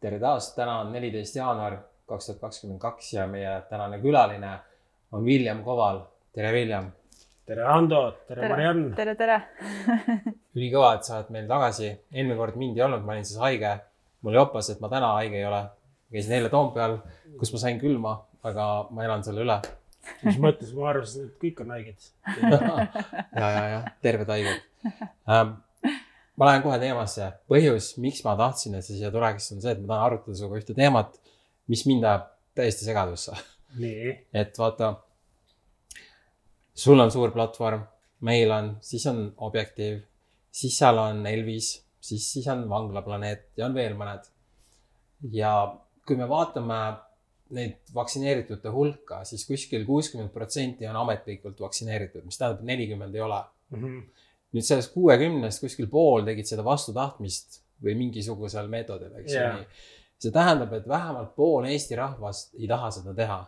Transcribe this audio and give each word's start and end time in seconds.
tere 0.00 0.18
taas, 0.18 0.54
täna 0.56 0.78
on 0.80 0.92
neliteist 0.94 1.36
jaanuar 1.36 1.76
kaks 2.08 2.30
tuhat 2.30 2.40
kakskümmend 2.40 2.80
kaks 2.80 3.12
ja 3.14 3.26
meie 3.28 3.50
tänane 3.68 3.98
külaline 4.00 4.54
on 5.12 5.24
William 5.24 5.62
Koval. 5.64 6.00
tere, 6.32 6.52
William. 6.52 6.86
tere, 7.46 7.64
Ando, 7.64 8.00
tere, 8.28 8.40
tere., 8.40 8.48
Mariann. 8.48 8.94
tere, 8.96 9.14
tere 9.14 9.36
ülikõva, 10.56 10.94
et 10.96 11.04
sa 11.04 11.18
oled 11.18 11.30
meil 11.36 11.50
tagasi. 11.50 11.92
eelmine 12.12 12.38
kord 12.38 12.56
mind 12.56 12.80
ei 12.80 12.86
olnud, 12.86 13.04
ma 13.04 13.12
olin 13.12 13.28
siis 13.28 13.42
haige. 13.42 13.76
mul 14.22 14.40
jopas, 14.40 14.70
et 14.72 14.80
ma 14.80 14.88
täna 14.88 15.12
haige 15.18 15.36
ei 15.36 15.44
ole. 15.44 15.62
käisin 16.12 16.38
eile 16.38 16.48
Toompeal, 16.48 16.96
kus 17.38 17.52
ma 17.52 17.64
sain 17.66 17.80
külma, 17.80 18.16
aga 18.42 18.70
ma 18.90 19.04
elan 19.04 19.24
selle 19.26 19.44
üle. 19.44 19.60
mis 20.24 20.40
mõttes, 20.40 20.72
ma 20.76 20.88
arvasin, 20.94 21.28
et 21.28 21.42
kõik 21.44 21.60
on 21.60 21.74
haiged 21.76 22.12
ja, 23.40 23.48
ja, 23.52 23.64
ja 23.74 23.80
terved 24.00 24.32
haiged 24.32 24.94
ähm, 25.28 25.58
ma 26.40 26.48
lähen 26.48 26.62
kohe 26.64 26.78
teemasse. 26.80 27.28
põhjus, 27.52 27.92
miks 28.00 28.22
ma 28.24 28.32
tahtsin, 28.38 28.78
et 28.78 28.86
sa 28.86 28.94
siia 28.96 29.12
tuleks, 29.12 29.50
on 29.52 29.60
see, 29.60 29.74
et 29.76 29.82
ma 29.82 29.92
tahan 29.92 30.06
arutada 30.06 30.38
sinuga 30.38 30.60
ühte 30.62 30.76
teemat, 30.76 31.18
mis 31.68 31.84
mind 31.88 32.06
ajab 32.08 32.30
täiesti 32.56 32.86
segadusse. 32.88 33.36
et 34.40 34.56
vaata, 34.58 34.94
sul 36.84 37.04
on 37.04 37.12
suur 37.12 37.34
platvorm, 37.34 37.84
meil 38.26 38.54
on, 38.56 38.72
siis 38.84 39.04
on 39.10 39.26
Objektiiv, 39.48 40.00
siis 40.62 40.78
seal 40.80 40.98
on 41.02 41.20
Elvis, 41.28 41.74
siis, 42.00 42.24
siis 42.32 42.48
on 42.50 42.64
Vanglaplaneet 42.72 43.50
ja 43.60 43.68
on 43.68 43.76
veel 43.76 43.94
mõned. 44.00 44.24
ja 45.36 45.52
kui 46.08 46.16
me 46.16 46.26
vaatame 46.28 46.80
neid 47.54 47.92
vaktsineeritute 47.94 48.72
hulka, 48.72 49.20
siis 49.28 49.44
kuskil 49.44 49.84
kuuskümmend 49.84 50.32
protsenti 50.32 50.88
on 50.88 50.96
ametlikult 51.02 51.60
vaktsineeritud, 51.60 52.24
mis 52.24 52.38
tähendab, 52.38 52.62
et 52.62 52.70
nelikümmend 52.72 53.14
ei 53.14 53.24
ole 53.28 53.44
mm. 53.70 53.84
-hmm 53.84 54.26
nüüd 54.54 54.66
sellest 54.66 54.94
kuuekümnest 54.94 55.62
kuskil 55.62 55.88
pool 55.90 56.24
tegid 56.26 56.48
seda 56.48 56.64
vastu 56.66 56.94
tahtmist 56.96 57.60
või 57.84 57.96
mingisugusel 57.98 58.68
meetodil, 58.68 59.12
eks 59.22 59.32
ju 59.32 59.40
yeah.. 59.40 59.60
see 60.20 60.32
tähendab, 60.34 60.72
et 60.76 60.88
vähemalt 60.88 61.34
pool 61.36 61.68
Eesti 61.70 61.96
rahvast 61.98 62.56
ei 62.58 62.68
taha 62.68 62.90
seda 62.94 63.14
teha. 63.16 63.40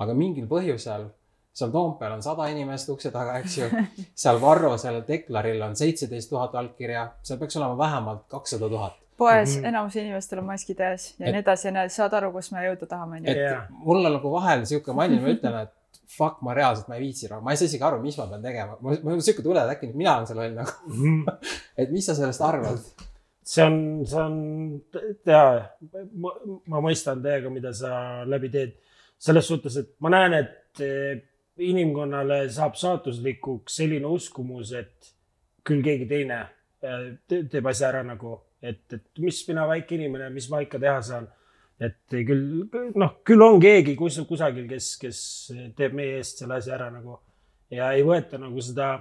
aga 0.00 0.14
mingil 0.16 0.46
põhjusel, 0.48 1.10
seal 1.52 1.72
Toompeal 1.74 2.14
on 2.16 2.22
sada 2.24 2.46
inimest 2.48 2.88
ukse 2.88 3.10
taga, 3.12 3.34
eks 3.42 3.58
ju. 3.58 3.68
seal 4.22 4.40
Varro, 4.40 4.76
seal 4.80 5.02
Deklaril 5.06 5.60
on 5.66 5.76
seitseteist 5.76 6.30
tuhat 6.30 6.54
allkirja, 6.56 7.10
seal 7.22 7.38
peaks 7.42 7.58
olema 7.60 7.76
vähemalt 7.78 8.24
kakssada 8.32 8.68
tuhat 8.68 8.96
poes 9.20 9.56
mm 9.56 9.62
-hmm. 9.62 9.68
enamus 9.68 9.96
inimestel 9.96 10.38
on 10.38 10.44
maskid 10.44 10.80
ees 10.80 11.14
ja 11.18 11.32
nii 11.32 11.40
edasi 11.42 11.68
ja 11.68 11.72
nii, 11.74 11.88
saad 11.92 12.14
aru, 12.16 12.32
kus 12.32 12.52
me 12.52 12.62
jõuda 12.64 12.86
tahame. 12.88 13.20
et 13.24 13.36
yeah. 13.36 13.66
mul 13.68 14.06
on 14.06 14.12
nagu 14.16 14.32
vahel 14.32 14.64
sihuke 14.70 14.94
mall, 14.96 15.16
ma 15.24 15.34
ütlen, 15.34 15.58
et 15.64 15.74
fuck, 16.10 16.40
ma 16.42 16.54
reaalselt, 16.56 16.88
ma 16.90 16.96
ei 16.98 17.04
viitsi, 17.06 17.28
ma 17.30 17.52
ei 17.52 17.60
saa 17.60 17.68
isegi 17.68 17.86
aru, 17.86 18.00
mis 18.02 18.18
ma 18.18 18.26
pean 18.30 18.42
tegema. 18.42 18.76
mul 18.82 19.14
on 19.14 19.22
sihuke 19.22 19.44
tunne, 19.46 19.62
et 19.62 19.76
äkki 19.76 19.92
mina 19.94 20.16
olen 20.16 20.26
see 20.28 20.38
loll 20.38 20.56
nagu 20.56 20.74
mm. 20.88 21.22
-hmm. 21.22 21.54
et 21.84 21.94
mis 21.94 22.06
sa 22.06 22.16
sellest 22.18 22.42
arvad? 22.46 22.82
see 23.50 23.64
on, 23.64 23.78
see 24.06 24.20
on, 24.20 24.36
jaa, 25.26 25.56
ma, 26.22 26.34
ma 26.70 26.82
mõistan 26.84 27.22
täiega, 27.24 27.50
mida 27.50 27.72
sa 27.76 28.22
läbi 28.26 28.50
teed. 28.52 28.76
selles 29.20 29.48
suhtes, 29.48 29.74
et 29.76 29.88
ma 30.00 30.08
näen, 30.08 30.32
et 30.32 30.80
eh, 30.80 31.18
inimkonnale 31.60 32.46
saab 32.48 32.78
saatuslikuks 32.80 33.74
selline 33.82 34.08
uskumus, 34.08 34.72
et 34.72 35.10
küll 35.66 35.82
keegi 35.84 36.06
teine 36.08 36.38
eh, 36.82 37.10
teeb 37.28 37.66
asja 37.68 37.90
ära 37.90 38.00
nagu, 38.06 38.38
et, 38.62 38.86
et 38.96 39.20
mis 39.20 39.42
mina, 39.48 39.66
väike 39.68 39.98
inimene, 39.98 40.30
mis 40.32 40.48
ma 40.50 40.62
ikka 40.64 40.80
teha 40.80 41.02
saan 41.04 41.28
et 41.80 42.16
küll 42.28 42.66
noh, 43.00 43.16
küll 43.24 43.42
on 43.44 43.60
keegi 43.62 43.96
kus, 43.96 44.18
kusagil, 44.28 44.66
kes, 44.68 44.92
kes 45.00 45.20
teeb 45.76 45.96
meie 45.96 46.18
eest 46.20 46.42
selle 46.42 46.58
asja 46.60 46.76
ära 46.76 46.90
nagu 46.92 47.16
ja 47.72 47.92
ei 47.96 48.04
võeta 48.06 48.38
nagu 48.40 48.60
seda 48.64 48.96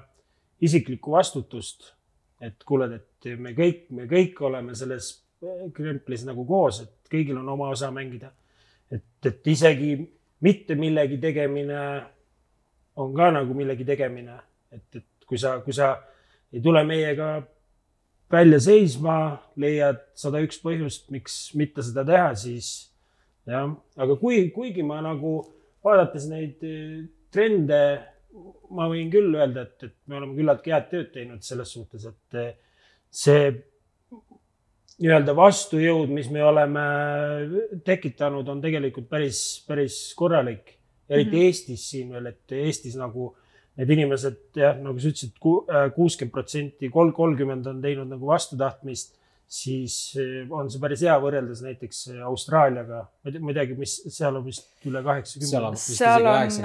isiklikku 0.61 1.11
vastutust. 1.11 1.93
et 2.41 2.63
kuule, 2.63 2.87
et 2.95 3.25
me 3.37 3.51
kõik, 3.51 3.89
me 3.91 4.05
kõik 4.07 4.37
oleme 4.47 4.75
selles 4.75 5.09
kremplis 5.75 6.23
nagu 6.27 6.45
koos, 6.47 6.81
et 6.83 7.11
kõigil 7.11 7.37
on 7.39 7.49
oma 7.49 7.69
osa 7.69 7.91
mängida. 7.91 8.31
et, 8.91 9.03
et 9.25 9.47
isegi 9.47 9.97
mitte 10.41 10.75
millegi 10.75 11.17
tegemine 11.17 11.79
on 12.95 13.13
ka 13.15 13.31
nagu 13.31 13.53
millegi 13.53 13.85
tegemine, 13.85 14.39
et, 14.71 14.95
et 14.95 15.27
kui 15.27 15.37
sa, 15.37 15.59
kui 15.59 15.73
sa 15.73 15.97
ei 16.53 16.61
tule 16.61 16.83
meiega 16.83 17.41
välja 18.31 18.59
seisma, 18.61 19.17
leiad 19.59 20.01
sada 20.17 20.41
üks 20.45 20.59
põhjust, 20.61 21.09
miks 21.13 21.39
mitte 21.57 21.83
seda 21.85 22.05
teha, 22.07 22.33
siis 22.37 22.69
jah, 23.49 23.71
aga 23.97 24.17
kui, 24.21 24.47
kuigi 24.53 24.85
ma 24.85 24.99
nagu 25.05 25.39
vaadates 25.85 26.27
neid 26.29 26.61
eh, 26.67 27.01
trende, 27.33 27.81
ma 28.75 28.85
võin 28.91 29.09
küll 29.13 29.33
öelda, 29.33 29.65
et, 29.65 29.89
et 29.89 29.95
me 30.09 30.19
oleme 30.19 30.37
küllaltki 30.37 30.73
head 30.75 30.89
tööd 30.91 31.11
teinud 31.15 31.45
selles 31.45 31.73
suhtes, 31.73 32.05
et 32.09 32.39
eh, 32.39 32.53
see 33.09 33.49
nii-öelda 34.99 35.33
vastujõud, 35.35 36.11
mis 36.11 36.27
me 36.31 36.43
oleme 36.43 36.83
tekitanud, 37.87 38.47
on 38.51 38.61
tegelikult 38.61 39.07
päris, 39.09 39.63
päris 39.67 40.01
korralik. 40.19 40.75
eriti 41.09 41.29
mm 41.29 41.35
-hmm. 41.35 41.45
Eestis 41.45 41.89
siin 41.89 42.11
veel, 42.13 42.25
et 42.25 42.51
Eestis 42.51 42.95
nagu 42.95 43.35
need 43.79 43.93
inimesed 43.95 44.59
jah, 44.59 44.75
nagu 44.83 44.99
sa 44.99 45.11
ütlesid, 45.13 45.37
äh, 45.39 45.87
kuuskümmend 45.95 46.35
protsenti, 46.35 46.89
kolm, 46.91 47.13
kolmkümmend 47.15 47.69
on 47.71 47.79
teinud 47.83 48.11
nagu 48.11 48.27
vastutahtmist, 48.27 49.15
siis 49.49 49.95
äh, 50.19 50.51
on 50.53 50.69
see 50.71 50.81
päris 50.83 51.03
hea 51.05 51.15
võrreldes 51.23 51.63
näiteks 51.65 52.01
äh, 52.11 52.19
Austraaliaga. 52.27 53.05
ma 53.39 53.53
ei 53.53 53.57
teagi, 53.57 53.77
mis 53.79 53.95
seal 54.11 54.35
on 54.39 54.45
vist 54.45 54.67
üle 54.89 55.03
kaheksakümne. 55.05 55.71
seal 55.79 56.27
on 56.33 56.59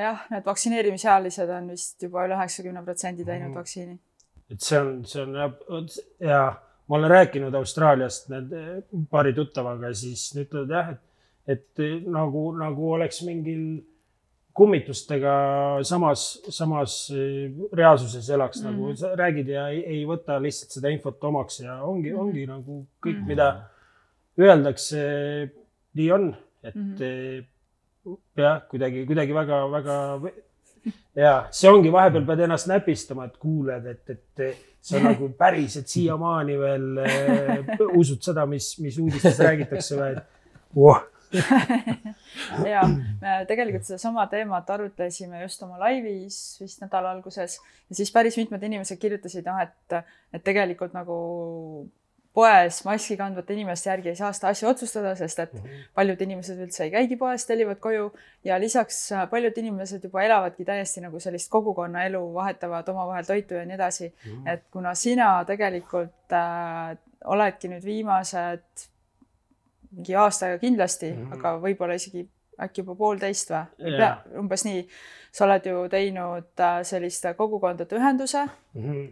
jah, 0.00 0.26
need 0.32 0.48
vaktsineerimisealised 0.48 1.54
on 1.58 1.70
vist 1.74 2.08
juba 2.08 2.24
üle 2.28 2.38
üheksakümne 2.38 2.84
protsendi 2.86 3.28
teinud 3.28 3.50
mm. 3.52 3.60
vaktsiini. 3.60 3.98
et 4.50 4.64
see 4.64 4.80
on, 4.80 4.94
see 5.08 5.24
on 5.24 5.40
jah, 5.42 5.56
ja 6.24 6.42
ma 6.88 7.00
olen 7.00 7.12
rääkinud 7.12 7.54
Austraaliast 7.60 8.32
need 8.32 8.56
paari 9.12 9.36
tuttavaga, 9.36 9.92
siis 9.96 10.30
nad 10.34 10.46
ütlevad 10.48 10.78
jah, 10.78 10.94
et, 10.96 11.58
et 11.76 12.08
nagu, 12.08 12.48
nagu 12.56 12.94
oleks 12.96 13.20
mingil 13.28 13.82
kummitustega 14.54 15.34
samas, 15.82 16.24
samas 16.54 16.94
eh, 17.10 17.50
reaalsuses 17.74 18.28
elaks 18.30 18.60
mm, 18.60 18.66
-hmm. 18.66 18.70
nagu 18.70 18.86
mhm. 18.86 18.96
sa 18.96 19.14
räägid 19.18 19.48
ja 19.48 19.68
ei, 19.68 19.82
ei 19.96 20.04
võta 20.06 20.38
lihtsalt 20.42 20.76
seda 20.76 20.92
infot 20.94 21.24
omaks 21.24 21.60
ja 21.60 21.80
ongi 21.82 22.10
mm, 22.10 22.16
-hmm. 22.16 22.20
ongi 22.20 22.46
nagu 22.46 22.86
kõik 23.06 23.18
mm, 23.18 23.22
-hmm. 23.22 23.26
mida 23.26 23.48
öeldakse, 24.38 25.00
nii 25.94 26.10
on, 26.12 26.34
et 26.62 26.74
mm 26.74 26.94
-hmm. 26.94 28.16
jah, 28.36 28.62
kuidagi, 28.70 29.06
kuidagi 29.06 29.34
väga-väga 29.34 29.96
ja 31.16 31.34
see 31.50 31.70
ongi, 31.70 31.92
vahepeal 31.92 32.26
pead 32.26 32.44
ennast 32.46 32.66
näpistama, 32.70 33.24
et 33.24 33.36
kuuled, 33.36 33.86
et, 33.86 34.10
et 34.10 34.56
sa 34.80 35.00
nagu 35.08 35.28
päriselt 35.38 35.88
siiamaani 35.88 36.58
veel 36.58 36.98
äh, 36.98 37.74
usud 37.94 38.22
seda, 38.22 38.46
mis, 38.46 38.78
mis 38.78 38.98
uudistes 38.98 39.38
räägitakse 39.38 39.98
või, 39.98 40.12
et 40.12 40.24
voh 40.74 41.02
ja 42.74 42.84
me 42.86 43.40
tegelikult 43.48 43.86
sedasama 43.88 44.26
teemat 44.32 44.70
arutlesime 44.76 45.42
just 45.42 45.62
oma 45.66 45.80
laivis 45.82 46.38
vist 46.60 46.82
nädala 46.84 47.14
alguses 47.16 47.58
ja 47.90 47.98
siis 47.98 48.12
päris 48.14 48.38
mitmed 48.40 48.62
inimesed 48.62 49.00
kirjutasid, 49.00 49.46
noh, 49.48 49.60
et, 49.62 50.00
et 50.34 50.44
tegelikult 50.44 50.96
nagu 50.96 51.18
poes 52.34 52.80
maski 52.82 53.14
kandvate 53.18 53.54
inimeste 53.54 53.90
järgi 53.90 54.10
ei 54.10 54.18
saa 54.18 54.32
seda 54.34 54.50
asja 54.50 54.68
otsustada, 54.72 55.12
sest 55.18 55.42
et 55.44 55.52
mhm. 55.54 55.82
paljud 55.94 56.22
inimesed 56.26 56.62
üldse 56.66 56.86
ei 56.86 56.92
käigi 56.94 57.18
poes, 57.20 57.46
tellivad 57.46 57.78
koju 57.82 58.08
ja 58.46 58.58
lisaks 58.60 58.98
paljud 59.30 59.60
inimesed 59.62 60.08
juba 60.08 60.24
elavadki 60.26 60.66
täiesti 60.66 61.04
nagu 61.04 61.20
sellist 61.22 61.50
kogukonnaelu, 61.52 62.22
vahetavad 62.34 62.88
omavahel 62.90 63.28
toitu 63.28 63.60
ja 63.60 63.64
nii 63.68 63.78
edasi. 63.78 64.10
Mhm. 64.10 64.48
et 64.48 64.64
kuna 64.74 64.94
sina 64.98 65.28
tegelikult 65.46 66.34
äh, 66.34 66.96
oledki 67.24 67.70
nüüd 67.70 67.86
viimased 67.86 68.88
mingi 69.94 70.16
aasta 70.18 70.46
aega 70.46 70.58
kindlasti 70.62 71.12
mm, 71.12 71.26
-hmm. 71.26 71.38
aga 71.38 71.58
võib-olla 71.62 71.98
isegi 71.98 72.26
äkki 72.64 72.82
juba 72.82 72.94
poolteist 72.98 73.50
või 73.50 73.94
yeah.? 73.96 74.22
umbes 74.38 74.64
nii. 74.66 74.86
sa 75.32 75.46
oled 75.46 75.66
ju 75.66 75.86
teinud 75.90 76.60
äh, 76.60 76.80
sellist 76.86 77.26
kogukondade 77.36 77.96
ühenduse 77.98 78.44
mm. 78.44 78.82
-hmm. 78.82 79.08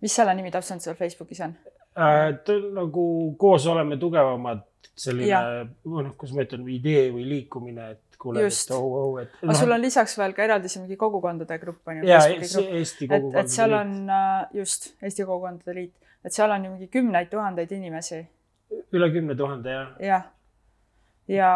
mis 0.00 0.16
selle 0.16 0.34
nimi 0.34 0.50
täpselt 0.50 0.82
seal 0.82 0.98
Facebookis 0.98 1.40
on 1.46 1.54
äh,? 1.98 2.34
nagu 2.74 3.34
koos 3.38 3.66
oleme 3.66 3.96
tugevamad, 3.96 4.62
selline, 4.96 5.68
noh, 5.84 6.14
kuidas 6.16 6.36
ma 6.36 6.46
ütlen, 6.46 6.66
idee 6.68 7.10
või 7.14 7.26
liikumine, 7.28 7.90
et 7.90 8.18
kuule, 8.20 8.44
et 8.46 8.74
oh, 8.76 8.96
oh, 9.02 9.20
et. 9.22 9.32
aga 9.42 9.52
no, 9.52 9.58
sul 9.58 9.72
on 9.72 9.80
lisaks 9.80 10.18
veel 10.18 10.34
ka 10.36 10.44
eraldi 10.44 10.68
see 10.68 10.82
mingi 10.82 10.98
kogukondade 11.00 11.58
grupp 11.62 11.88
on 11.88 12.02
ju. 12.02 12.10
jaa, 12.10 12.26
Eesti 12.28 13.08
Kogukondade 13.08 13.38
Liit. 13.38 13.44
et 13.44 13.54
seal 13.54 13.78
on 13.78 13.94
äh, 14.10 14.42
just 14.60 14.92
Eesti 15.02 15.24
Kogukondade 15.24 15.76
Liit, 15.78 16.12
et 16.24 16.36
seal 16.36 16.50
on 16.50 16.66
ju 16.66 16.74
mingi 16.74 16.90
kümneid 16.92 17.30
tuhandeid 17.32 17.72
inimesi 17.78 18.20
üle 18.92 19.10
kümne 19.12 19.36
tuhande, 19.36 19.70
jah. 19.70 19.88
jah, 20.00 20.24
ja 21.30 21.50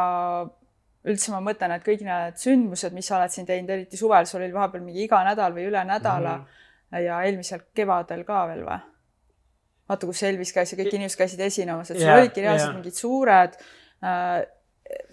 üldse 1.05 1.35
ma 1.35 1.41
mõtlen, 1.45 1.75
et 1.77 1.85
kõik 1.85 2.05
need 2.07 2.41
sündmused, 2.41 2.95
mis 2.97 3.07
sa 3.11 3.19
oled 3.19 3.35
siin 3.35 3.47
teinud, 3.49 3.71
eriti 3.71 4.01
suvel, 4.01 4.27
sul 4.29 4.43
oli 4.43 4.55
vahepeal 4.55 4.85
mingi 4.85 5.05
iga 5.05 5.21
nädal 5.27 5.53
või 5.57 5.69
üle 5.69 5.85
nädala 5.85 6.39
mm 6.39 6.45
-hmm. 6.45 7.05
ja 7.05 7.23
eelmisel 7.29 7.67
kevadel 7.75 8.25
ka 8.25 8.47
veel 8.49 8.65
või? 8.65 8.81
vaata, 9.89 10.07
kus 10.07 10.23
Elvis 10.23 10.53
käis 10.53 10.73
ja 10.73 10.79
kõik 10.79 10.95
inimesed 10.95 11.19
käisid 11.19 11.41
esinemas, 11.41 11.91
et 11.91 11.99
sul 11.99 12.07
yeah, 12.07 12.19
olidki 12.19 12.41
reaalselt 12.41 12.71
yeah. 12.71 12.77
mingid 12.79 12.97
suured 12.97 13.59
äh, 14.05 14.47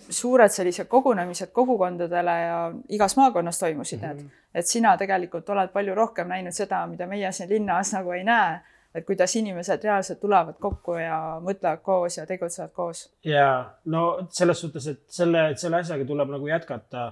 suured 0.09 0.51
sellised 0.51 0.87
kogunemised 0.87 1.51
kogukondadele 1.55 2.31
ja 2.31 2.57
igas 2.89 3.17
maakonnas 3.17 3.59
toimusid 3.59 4.01
mm 4.01 4.09
-hmm. 4.09 4.15
need. 4.15 4.29
et 4.53 4.67
sina 4.67 4.97
tegelikult 4.97 5.49
oled 5.49 5.69
palju 5.69 5.95
rohkem 5.95 6.27
näinud 6.27 6.53
seda, 6.53 6.87
mida 6.87 7.07
meie 7.07 7.31
siin 7.31 7.49
linnas 7.49 7.93
nagu 7.93 8.11
ei 8.11 8.23
näe 8.23 8.59
et 8.95 9.05
kuidas 9.07 9.35
inimesed 9.39 9.83
reaalselt 9.83 10.19
tulevad 10.19 10.57
kokku 10.59 10.97
ja 10.99 11.17
mõtlevad 11.43 11.81
koos 11.85 12.17
ja 12.17 12.25
tegutsevad 12.27 12.73
koos. 12.75 13.07
ja 13.25 13.47
no 13.85 14.27
selles 14.29 14.61
suhtes, 14.61 14.87
et 14.87 15.03
selle, 15.07 15.51
selle 15.57 15.81
asjaga 15.81 16.05
tuleb 16.05 16.35
nagu 16.35 16.47
jätkata. 16.47 17.11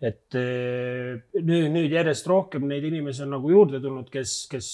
et 0.00 0.34
eh, 0.36 1.18
nüüd, 1.40 1.70
nüüd 1.72 1.92
järjest 1.92 2.26
rohkem 2.28 2.66
neid 2.68 2.84
inimesi 2.84 3.24
on 3.24 3.36
nagu 3.38 3.50
juurde 3.50 3.80
tulnud, 3.80 4.10
kes, 4.12 4.42
kes 4.50 4.72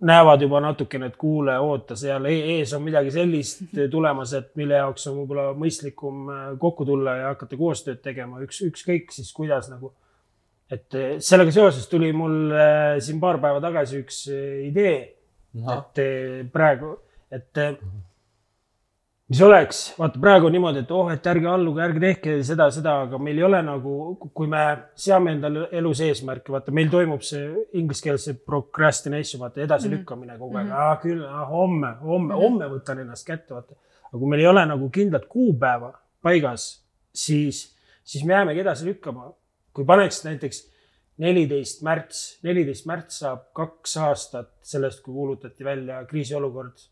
näevad 0.00 0.42
juba 0.42 0.60
natukene, 0.60 1.06
et 1.10 1.16
kuule, 1.16 1.54
oota, 1.58 1.96
seal 1.98 2.26
e-, 2.30 2.56
ees 2.56 2.72
on 2.76 2.82
midagi 2.84 3.10
sellist 3.14 3.74
tulemas, 3.90 4.34
et 4.38 4.52
mille 4.58 4.78
jaoks 4.78 5.06
on 5.10 5.18
võib-olla 5.20 5.52
mõistlikum 5.58 6.30
äh, 6.30 6.44
kokku 6.62 6.86
tulla 6.88 7.16
ja 7.18 7.32
hakata 7.32 7.58
koostööd 7.58 8.02
tegema, 8.04 8.42
üks, 8.44 8.62
ükskõik 8.66 9.14
siis 9.14 9.32
kuidas 9.36 9.70
nagu. 9.72 9.94
Et 10.70 10.94
äh, 10.94 11.16
sellega 11.20 11.52
seoses 11.54 11.88
tuli 11.88 12.12
mul 12.12 12.52
äh, 12.52 13.00
siin 13.00 13.20
paar 13.20 13.40
päeva 13.42 13.60
tagasi 13.60 14.02
üks 14.04 14.24
idee, 14.68 14.96
et 15.52 16.00
praegu, 16.52 16.94
et 17.32 17.58
mis 19.32 19.40
oleks, 19.40 19.78
vaata 19.96 20.20
praegu 20.20 20.48
on 20.48 20.52
niimoodi, 20.52 20.82
et 20.84 20.90
oh, 20.92 21.08
et 21.12 21.26
ärge 21.30 21.48
alluge, 21.48 21.80
ärge 21.84 22.00
tehke 22.02 22.34
seda, 22.44 22.66
seda, 22.74 22.98
aga 23.06 23.20
meil 23.22 23.38
ei 23.40 23.46
ole 23.46 23.60
nagu, 23.64 23.92
kui 24.36 24.50
me 24.50 24.62
seame 24.98 25.32
endale 25.36 25.68
elus 25.78 26.02
eesmärke, 26.04 26.52
vaata, 26.52 26.74
meil 26.76 26.90
toimub 26.92 27.24
see 27.24 27.46
inglise 27.80 28.04
keeles 28.04 28.26
see 28.28 28.36
procrastination, 28.36 29.40
vaata 29.40 29.62
edasilükkamine 29.64 30.36
kogu 30.36 30.58
aeg 30.58 30.66
mm, 30.66 30.74
-hmm. 30.74 30.90
ah, 30.90 30.98
küll 31.00 31.24
ah,, 31.24 31.46
homme, 31.48 31.94
homme 32.02 32.26
mm, 32.26 32.30
-hmm. 32.30 32.42
homme 32.42 32.68
võtan 32.74 33.00
ennast 33.04 33.26
kätte, 33.26 33.54
vaata. 33.54 33.78
aga 34.10 34.18
kui 34.18 34.28
meil 34.28 34.44
ei 34.44 34.50
ole 34.50 34.66
nagu 34.66 34.90
kindlat 34.90 35.24
kuupäeva 35.36 35.92
paigas, 36.22 36.84
siis, 37.14 37.62
siis 38.04 38.24
me 38.24 38.34
jäämegi 38.34 38.60
edasi 38.60 38.86
lükkama. 38.86 39.32
Kui 39.72 39.88
paneks 39.88 40.22
näiteks 40.26 40.64
neliteist 41.22 41.82
märts, 41.86 42.22
neliteist 42.46 42.88
märts 42.88 43.20
saab 43.22 43.50
kaks 43.56 43.96
aastat 44.02 44.52
sellest, 44.66 45.02
kui 45.04 45.14
kuulutati 45.14 45.64
välja 45.64 46.02
kriisiolukord 46.08 46.88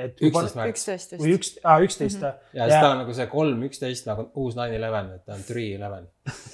et 0.00 0.20
üksteist 0.24 0.56
märts. 0.56 0.84
või 1.20 1.32
üks, 1.36 1.50
aa 1.66 1.80
üksteist 1.84 2.22
või? 2.22 2.32
ja 2.56 2.68
siis 2.68 2.76
ta 2.76 2.90
on 2.92 3.00
nagu 3.02 3.14
see 3.16 3.26
kolm, 3.30 3.64
üksteist 3.68 4.08
nagu 4.08 4.26
uus 4.40 4.56
nine 4.58 4.76
eleven, 4.78 5.10
et 5.16 5.24
ta 5.26 5.36
on 5.36 5.42
three 5.46 5.74
eleven. 5.76 6.06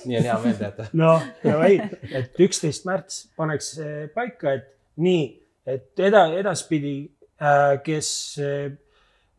nii 0.04 0.18
on 0.20 0.28
hea 0.28 0.38
meelde 0.44 0.68
jätta. 0.68 0.88
noh, 0.98 1.26
no 1.46 1.58
ei, 1.66 1.78
et 2.10 2.40
üksteist 2.46 2.88
märts 2.88 3.26
paneks 3.38 3.74
paika, 4.14 4.56
et 4.58 4.72
nii, 5.02 5.28
et 5.76 6.06
eda-, 6.08 6.28
edaspidi 6.40 6.96
äh,, 7.38 7.76
kes 7.86 8.10
äh, 8.42 8.72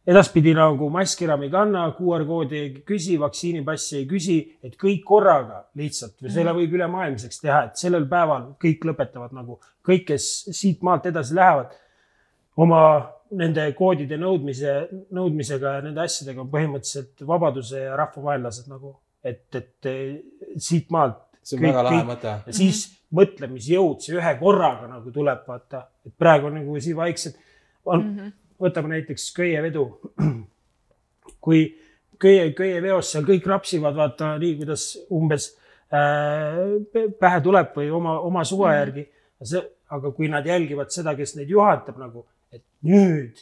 edaspidi 0.07 0.53
nagu 0.55 0.87
maski 0.93 1.25
enam 1.27 1.43
ei 1.43 1.51
kanna, 1.51 1.87
QR 1.97 2.23
koodi 2.27 2.59
ei 2.61 2.69
küsi, 2.87 3.17
vaktsiinipassi 3.19 3.97
ei 4.01 4.05
küsi, 4.07 4.37
et 4.63 4.77
kõik 4.79 5.03
korraga 5.07 5.65
lihtsalt 5.79 6.15
või 6.21 6.31
selle 6.31 6.53
mhm. 6.53 6.61
võib 6.61 6.77
ülemaailmseks 6.79 7.43
teha, 7.43 7.63
et 7.67 7.81
sellel 7.81 8.07
päeval 8.09 8.53
kõik 8.61 8.87
lõpetavad 8.87 9.35
nagu 9.35 9.59
kõik, 9.87 10.07
kes 10.13 10.29
siit 10.55 10.83
maalt 10.85 11.09
edasi 11.11 11.35
lähevad 11.35 11.75
oma 12.57 12.81
nende 13.37 13.65
koodide 13.75 14.17
nõudmise, 14.19 14.73
nõudmisega 15.15 15.77
ja 15.77 15.83
nende 15.83 16.03
asjadega 16.03 16.43
on 16.43 16.51
põhimõtteliselt 16.51 17.25
vabaduse 17.27 17.83
ja 17.83 17.95
rahvavaenlased 17.99 18.69
nagu, 18.71 18.93
et, 19.25 19.43
et 19.59 19.89
siit 20.63 20.91
maalt. 20.93 21.25
see 21.43 21.57
on 21.57 21.63
kõik, 21.63 21.71
väga 21.73 21.83
lahe 21.89 22.03
mõte. 22.07 22.33
ja 22.47 22.53
siis 22.53 22.85
-hmm. 22.87 23.19
mõtlemisjõud, 23.19 23.99
see 24.03 24.15
ühe 24.15 24.33
korraga 24.39 24.87
nagu 24.87 25.11
tuleb, 25.11 25.43
vaata, 25.47 25.87
et 26.05 26.15
praegu 26.17 26.49
nagu 26.51 26.79
siin 26.79 26.95
vaikselt 26.95 27.35
on 27.85 28.03
mm, 28.03 28.17
-hmm. 28.17 28.31
Võtame 28.61 28.95
näiteks 28.95 29.31
köievedu. 29.35 29.85
kui 31.43 31.61
köie, 32.19 32.51
köieveos 32.57 33.11
seal 33.11 33.25
kõik 33.27 33.45
rapsivad, 33.47 33.95
vaata 33.95 34.35
nii, 34.41 34.55
kuidas 34.61 34.87
umbes 35.13 35.51
äh, 35.93 36.63
pähe 37.19 37.41
tuleb 37.43 37.75
või 37.77 37.91
oma, 37.91 38.19
oma 38.19 38.43
suva 38.43 38.71
-hmm. 38.71 38.79
järgi. 38.79 39.09
see, 39.43 39.61
aga 39.89 40.11
kui 40.11 40.27
nad 40.27 40.45
jälgivad 40.45 40.89
seda, 40.91 41.15
kes 41.15 41.35
neid 41.35 41.49
juhatab 41.49 41.99
nagu 42.01 42.25
et 42.53 42.63
nüüd, 42.87 43.41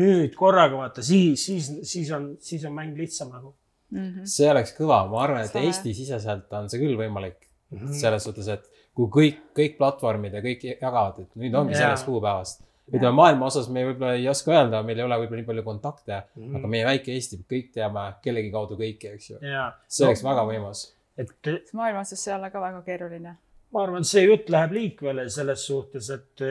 nüüd 0.00 0.34
korraga 0.38 0.78
vaata, 0.78 1.04
siis, 1.06 1.44
siis, 1.44 1.70
siis 1.86 2.10
on, 2.14 2.32
siis 2.42 2.64
on 2.68 2.74
mäng 2.76 2.96
lihtsam 2.98 3.30
nagu 3.32 3.54
mm. 3.90 3.98
-hmm. 3.98 4.28
see 4.36 4.50
oleks 4.50 4.74
kõva, 4.78 5.04
ma 5.10 5.22
arvan, 5.24 5.44
et 5.46 5.58
Eesti-siseselt 5.62 6.52
on 6.58 6.70
see 6.70 6.82
küll 6.82 6.98
võimalik 6.98 7.38
mm. 7.38 7.78
-hmm. 7.78 7.98
selles 8.00 8.26
suhtes, 8.26 8.48
et 8.48 8.70
kui 8.94 9.10
kõik, 9.18 9.40
kõik 9.58 9.76
platvormid 9.78 10.34
ja 10.34 10.42
kõik 10.42 10.66
jagavad, 10.70 11.20
et 11.24 11.36
nüüd 11.40 11.54
ongi 11.58 11.74
sellest 11.78 12.06
kuupäevast. 12.06 12.62
Ütleme 12.92 13.14
maailma 13.16 13.48
osas 13.48 13.70
me 13.72 13.84
võib-olla 13.88 14.18
ei 14.18 14.28
oska 14.28 14.52
öelda, 14.52 14.82
meil 14.86 15.00
ei 15.00 15.06
ole 15.06 15.18
võib-olla 15.22 15.40
nii 15.40 15.48
palju 15.48 15.64
kontakte 15.64 16.18
mm, 16.18 16.42
-hmm. 16.42 16.58
aga 16.58 16.72
meie 16.74 16.84
väike 16.90 17.14
Eesti, 17.14 17.40
kõik 17.50 17.72
teame 17.78 18.04
kellegi 18.24 18.52
kaudu 18.52 18.76
kõiki, 18.80 19.14
eks 19.16 19.30
ju 19.30 19.40
see 19.40 20.06
oleks 20.06 20.24
väga 20.24 20.44
võimas. 20.50 20.86
et. 21.16 21.34
maailma 21.72 22.04
osas 22.04 22.24
see 22.24 22.34
ole 22.34 22.50
ka 22.50 22.60
väga 22.60 22.82
keeruline. 22.86 23.36
ma 23.72 23.82
arvan, 23.82 24.04
see 24.04 24.26
jutt 24.26 24.50
läheb 24.50 24.72
liikvele 24.76 25.28
selles 25.30 25.66
suhtes, 25.66 26.10
et 26.10 26.44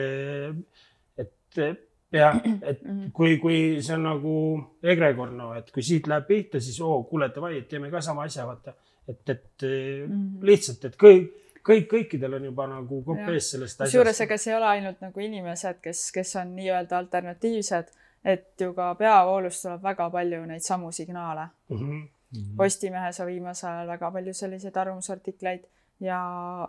et 1.18 1.78
jah, 2.14 2.38
et 2.62 2.82
mhm. 2.82 3.10
kui, 3.14 3.38
kui 3.42 3.60
see 3.82 3.94
on 3.96 4.06
nagu 4.08 4.34
egregor, 4.82 5.32
no 5.34 5.52
et 5.58 5.70
kui 5.74 5.84
siit 5.86 6.08
läheb 6.10 6.26
pihta, 6.28 6.60
siis 6.62 6.78
oo, 6.84 7.02
kuule, 7.08 7.30
davai, 7.34 7.58
et 7.60 7.68
teeme 7.70 7.90
ka 7.92 8.02
sama 8.04 8.26
asja, 8.28 8.46
vaata. 8.46 8.74
et, 9.08 9.28
et 9.28 9.62
mm 9.62 10.10
-hmm. 10.10 10.46
lihtsalt, 10.46 10.84
et 10.84 10.96
kõik, 10.96 11.32
kõik, 11.68 11.86
kõikidel 11.90 12.38
on 12.38 12.48
juba 12.50 12.66
nagu 12.70 13.02
kopp 13.06 13.28
ees 13.32 13.50
sellest 13.54 13.80
asjast. 13.80 13.90
kusjuures 13.90 14.20
ega 14.26 14.38
see 14.38 14.52
ei 14.52 14.56
ole 14.56 14.70
ainult 14.70 15.04
nagu 15.04 15.20
inimesed, 15.20 15.80
kes, 15.84 16.06
kes 16.14 16.36
on 16.40 16.56
nii-öelda 16.56 16.98
alternatiivsed, 16.98 17.92
et 18.24 18.60
ju 18.60 18.72
ka 18.74 18.94
peavoolust 19.00 19.66
tuleb 19.66 19.82
väga 19.82 20.10
palju 20.10 20.44
neid 20.50 20.64
samu 20.64 20.92
signaale 20.92 21.48
mm. 21.68 21.78
-hmm. 21.78 22.08
Postimehes 22.56 23.20
on 23.20 23.26
viimasel 23.26 23.70
ajal 23.70 23.88
väga 23.88 24.10
palju 24.10 24.34
selliseid 24.34 24.76
arvamusartikleid 24.76 25.66
ja 26.00 26.20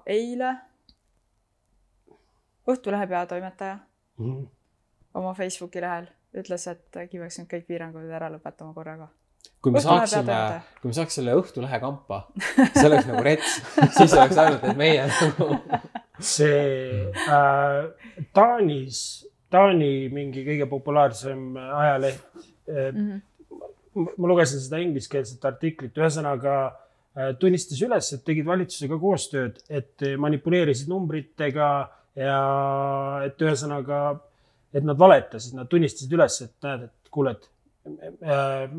eile 0.06 0.56
Õhtulehe 2.68 3.08
peatoimetaja 3.08 3.78
mm 4.18 4.34
-hmm 4.34 4.46
oma 5.16 5.34
Facebooki 5.34 5.82
lehel 5.82 6.08
ütles, 6.36 6.68
et 6.68 7.00
äkki 7.00 7.22
peaks 7.22 7.40
nüüd 7.40 7.52
kõik 7.52 7.68
piirangud 7.70 8.12
ära 8.12 8.30
lõpetama 8.34 8.76
korraga. 8.76 9.08
Kui 9.62 9.74
me 9.74 9.82
saaksime, 9.84 10.38
kui 10.82 10.92
me 10.92 10.96
saaks 10.98 11.18
selle 11.20 11.36
Õhtulehe 11.40 11.80
kampa, 11.82 12.26
see 12.38 12.86
oleks 12.88 13.08
nagu 13.10 13.24
rets, 13.26 13.60
siis 13.98 14.16
oleks 14.16 14.40
ainult, 14.42 14.66
et 14.66 14.80
meie 14.80 15.06
nagu 15.10 15.48
see 16.24 17.06
äh, 17.28 17.80
Taanis, 18.36 19.00
Taani 19.52 20.08
mingi 20.14 20.46
kõige 20.48 20.70
populaarsem 20.72 21.58
ajaleht 21.64 22.24
äh, 22.36 22.92
mm. 22.92 23.10
-hmm. 23.10 24.08
ma 24.18 24.32
lugesin 24.32 24.64
seda 24.64 24.82
ingliskeelset 24.84 25.46
artiklit, 25.46 25.98
ühesõnaga 25.98 26.56
äh, 26.66 27.34
tunnistas 27.40 27.82
üles, 27.86 28.14
et 28.14 28.24
tegid 28.28 28.48
valitsusega 28.48 29.00
koostööd, 29.02 29.60
et 29.70 30.08
manipuleerisid 30.18 30.92
numbritega 30.92 31.74
ja 32.16 32.40
et 33.26 33.42
ühesõnaga 33.42 34.06
et 34.76 34.84
nad 34.84 35.00
valetasid, 35.00 35.56
nad 35.56 35.70
tunnistasid 35.72 36.14
üles, 36.18 36.42
et 36.44 36.68
näed, 36.68 36.88
et 36.90 37.14
kuule, 37.14 37.36
et 37.36 38.26
äh, 38.26 38.76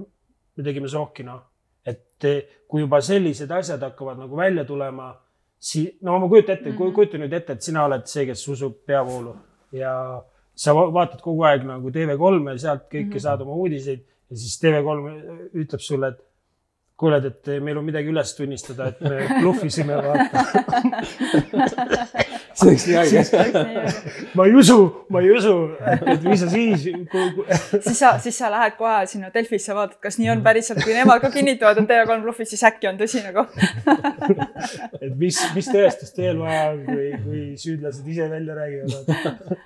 me 0.56 0.64
tegime 0.64 0.88
sooki, 0.88 1.22
noh. 1.26 1.42
et 1.86 2.24
kui 2.68 2.82
juba 2.82 3.00
sellised 3.00 3.50
asjad 3.50 3.82
hakkavad 3.82 4.18
nagu 4.18 4.36
välja 4.36 4.64
tulema, 4.64 5.12
siis, 5.58 5.96
no 6.02 6.18
ma 6.18 6.28
kujutan 6.28 6.56
ette 6.56 6.70
mm 6.70 6.78
-hmm., 6.78 6.94
kujuta 6.94 7.18
nüüd 7.18 7.32
ette, 7.32 7.52
et 7.52 7.62
sina 7.62 7.84
oled 7.84 8.06
see, 8.06 8.26
kes 8.26 8.48
usub 8.48 8.80
peavoolu 8.86 9.36
ja 9.72 9.92
sa 10.54 10.74
vaatad 10.74 11.20
kogu 11.20 11.44
aeg 11.44 11.64
nagu 11.68 11.90
TV3 11.90 12.50
ja 12.50 12.58
sealt 12.58 12.86
kõike 12.88 13.04
mm 13.04 13.12
-hmm. 13.12 13.24
saad 13.28 13.40
oma 13.40 13.54
uudiseid 13.54 14.00
ja 14.30 14.36
siis 14.36 14.58
TV3 14.62 15.52
ütleb 15.54 15.80
sulle, 15.80 16.08
et 16.08 16.25
kuuled, 16.96 17.24
et 17.28 17.48
meil 17.60 17.76
on 17.76 17.84
midagi 17.84 18.08
üles 18.08 18.30
tunnistada, 18.38 18.86
et 18.88 19.00
me 19.04 19.26
bluffisime, 19.42 19.98
vaata 20.00 20.44
see 22.56 22.70
oleks 22.70 22.86
nii 22.88 22.96
haige. 22.96 23.82
ma 24.38 24.46
ei 24.48 24.54
usu, 24.56 24.78
ma 25.12 25.20
ei 25.20 25.32
usu, 25.36 25.52
et 25.92 26.24
mis 26.24 26.40
sa 26.40 26.48
siis 26.52 26.86
siis 26.86 27.98
sa, 27.98 28.14
siis 28.22 28.38
sa 28.40 28.48
lähed 28.52 28.78
kohe 28.80 29.04
sinna 29.10 29.28
Delfisse, 29.34 29.76
vaatad, 29.76 29.98
kas 30.02 30.16
nii 30.22 30.30
on 30.32 30.44
päriselt, 30.46 30.80
kui 30.84 30.96
nemad 30.96 31.20
ka 31.20 31.30
kinnitavad, 31.34 31.82
et 31.82 31.90
TV3 31.90 32.24
bluffis, 32.24 32.54
siis 32.54 32.64
äkki 32.70 32.88
on 32.88 33.00
tõsi 33.00 33.20
nagu 33.26 33.44
et 35.04 35.12
mis, 35.20 35.42
mis 35.56 35.68
tõestust 35.72 36.16
veel 36.22 36.40
vaja 36.40 36.70
on, 36.72 36.82
kui, 36.88 37.12
kui 37.26 37.44
süüdlased 37.60 38.08
ise 38.08 38.30
välja 38.32 38.56
räägivad. 38.56 39.56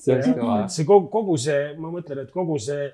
see 0.00 0.16
oleks 0.16 0.32
kõva. 0.36 0.62
see 0.76 0.88
kogu, 0.88 1.08
kogu 1.12 1.40
see, 1.40 1.70
ma 1.80 1.92
mõtlen, 1.96 2.26
et 2.26 2.32
kogu 2.36 2.60
see 2.60 2.90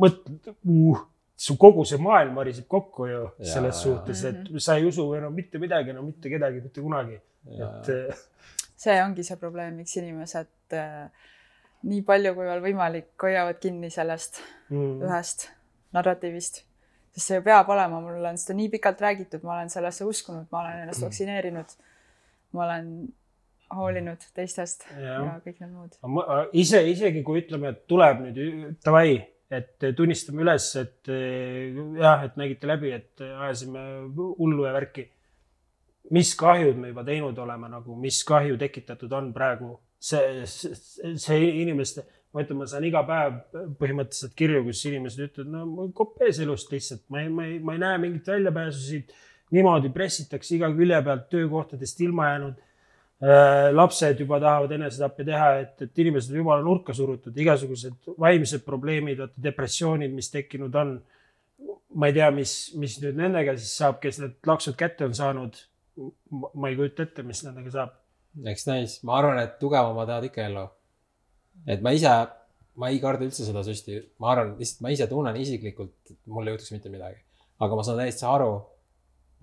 mõt- 0.00 0.24
uh, 0.64 1.04
su 1.42 1.56
kogu 1.58 1.84
see 1.88 1.98
maailm 1.98 2.36
variseb 2.38 2.68
kokku 2.70 3.06
ju 3.10 3.20
ja, 3.22 3.46
selles 3.54 3.76
ja, 3.76 3.82
suhtes, 3.82 4.24
et 4.24 4.36
mm 4.36 4.44
-hmm. 4.44 4.58
sa 4.58 4.76
ei 4.76 4.86
usu 4.86 5.14
enam 5.14 5.34
mitte 5.34 5.58
midagi, 5.58 5.90
enam 5.90 6.06
mitte 6.06 6.30
kedagi, 6.30 6.60
mitte 6.60 6.80
kunagi. 6.80 7.20
et. 7.46 7.88
Eh, 7.88 8.18
see 8.76 9.02
ongi 9.02 9.24
see 9.24 9.36
probleem, 9.36 9.74
miks 9.74 9.96
inimesed 9.96 10.76
äh, 10.78 11.08
nii 11.82 12.02
palju 12.02 12.34
kui 12.34 12.46
veel 12.46 12.62
võimalik 12.62 13.24
hoiavad 13.26 13.58
kinni 13.62 13.90
sellest 13.90 14.38
mm 14.70 15.02
ühest 15.08 15.48
narratiivist. 15.92 16.62
sest 17.12 17.26
see 17.26 17.40
peab 17.40 17.68
olema, 17.68 18.00
mul 18.00 18.24
on 18.30 18.38
seda 18.38 18.56
nii 18.56 18.68
pikalt 18.76 19.00
räägitud, 19.00 19.42
ma 19.42 19.56
olen 19.56 19.70
sellesse 19.70 20.04
uskunud, 20.04 20.46
ma 20.52 20.60
olen 20.60 20.78
ennast 20.84 21.02
vaktsineerinud. 21.02 21.74
ma 22.52 22.64
olen 22.64 22.86
hoolinud 23.76 24.24
teistest 24.34 24.86
ja, 25.00 25.18
ja 25.26 25.36
kõik 25.44 25.60
need 25.60 25.72
muud. 25.74 26.48
ise, 26.52 26.86
isegi 26.90 27.22
kui 27.22 27.42
ütleme, 27.42 27.74
et 27.74 27.86
tuleb 27.88 28.20
nüüd 28.28 28.78
davai 28.84 29.31
et 29.52 29.88
tunnistame 29.96 30.44
üles, 30.44 30.68
et 30.80 31.10
eh, 31.12 31.76
jah, 32.00 32.24
et 32.26 32.38
nägite 32.40 32.68
läbi, 32.70 32.92
et 32.96 33.24
ajasime 33.26 33.82
hullu 34.16 34.66
ja 34.68 34.72
värki. 34.76 35.08
mis 36.12 36.34
kahjud 36.36 36.76
me 36.76 36.88
juba 36.90 37.04
teinud 37.06 37.38
oleme 37.38 37.68
nagu, 37.70 37.94
mis 37.96 38.18
kahju 38.26 38.56
tekitatud 38.58 39.12
on 39.12 39.30
praegu 39.32 39.76
see, 40.02 40.46
see, 40.46 40.74
see 41.16 41.44
inimeste, 41.62 42.04
ma 42.34 42.42
ütlen, 42.42 42.58
ma 42.58 42.66
saan 42.68 42.86
iga 42.88 43.04
päev 43.06 43.38
põhimõtteliselt 43.78 44.34
kirju, 44.38 44.64
kus 44.66 44.82
inimesed 44.90 45.28
ütlevad, 45.28 45.52
no 45.52 45.66
ma 45.68 45.86
kopees 45.94 46.40
elust 46.42 46.72
lihtsalt, 46.74 47.04
ma 47.12 47.22
ei, 47.22 47.30
ma 47.30 47.46
ei, 47.46 47.60
ma 47.62 47.76
ei 47.76 47.82
näe 47.84 48.00
mingit 48.02 48.32
väljapääsusid. 48.32 49.14
niimoodi 49.52 49.90
pressitakse 49.92 50.54
iga 50.56 50.70
külje 50.72 50.98
pealt 51.04 51.26
töökohtadest 51.30 52.00
ilma 52.00 52.30
jäänud 52.30 52.60
lapsed 53.22 54.18
juba 54.18 54.40
tahavad 54.42 54.72
enesetappe 54.74 55.24
teha, 55.24 55.48
et, 55.62 55.82
et 55.84 55.98
inimesed 56.02 56.32
on 56.32 56.40
jumala 56.40 56.64
nurka 56.66 56.94
surutud, 56.96 57.36
igasugused 57.38 58.10
vaimsed 58.18 58.64
probleemid, 58.66 59.20
vaata 59.22 59.44
depressioonid, 59.44 60.14
mis 60.14 60.30
tekkinud 60.32 60.74
on. 60.74 60.96
ma 61.94 62.08
ei 62.08 62.14
tea, 62.16 62.30
mis, 62.34 62.52
mis 62.80 62.96
nüüd 63.02 63.18
nendega 63.20 63.52
siis 63.54 63.76
saab, 63.78 64.00
kes 64.02 64.18
need 64.18 64.48
laksud 64.48 64.74
kätte 64.80 65.06
on 65.06 65.14
saanud. 65.14 65.60
ma 66.54 66.70
ei 66.70 66.76
kujuta 66.76 67.06
ette, 67.06 67.22
mis 67.22 67.44
nendega 67.46 67.70
saab. 67.70 67.96
eks 68.54 68.66
näis, 68.66 68.98
ma 69.06 69.18
arvan, 69.20 69.38
et 69.38 69.58
tugevamad 69.60 70.08
jäävad 70.08 70.30
ikka 70.30 70.46
ellu. 70.48 70.66
et 71.66 71.82
ma 71.84 71.94
ise, 71.94 72.16
ma 72.74 72.90
ei 72.90 72.98
karda 72.98 73.28
üldse 73.28 73.46
seda 73.46 73.62
süsti, 73.62 74.00
ma 74.18 74.32
arvan, 74.34 74.56
lihtsalt 74.58 74.82
ma 74.82 74.96
ise 74.96 75.06
tunnen 75.06 75.36
isiklikult, 75.36 75.94
et 76.10 76.18
mul 76.26 76.48
ei 76.48 76.56
juhtuks 76.56 76.74
mitte 76.74 76.90
midagi. 76.90 77.22
aga 77.60 77.78
ma 77.78 77.86
saan 77.86 78.02
täiesti 78.02 78.26
aru, 78.26 78.54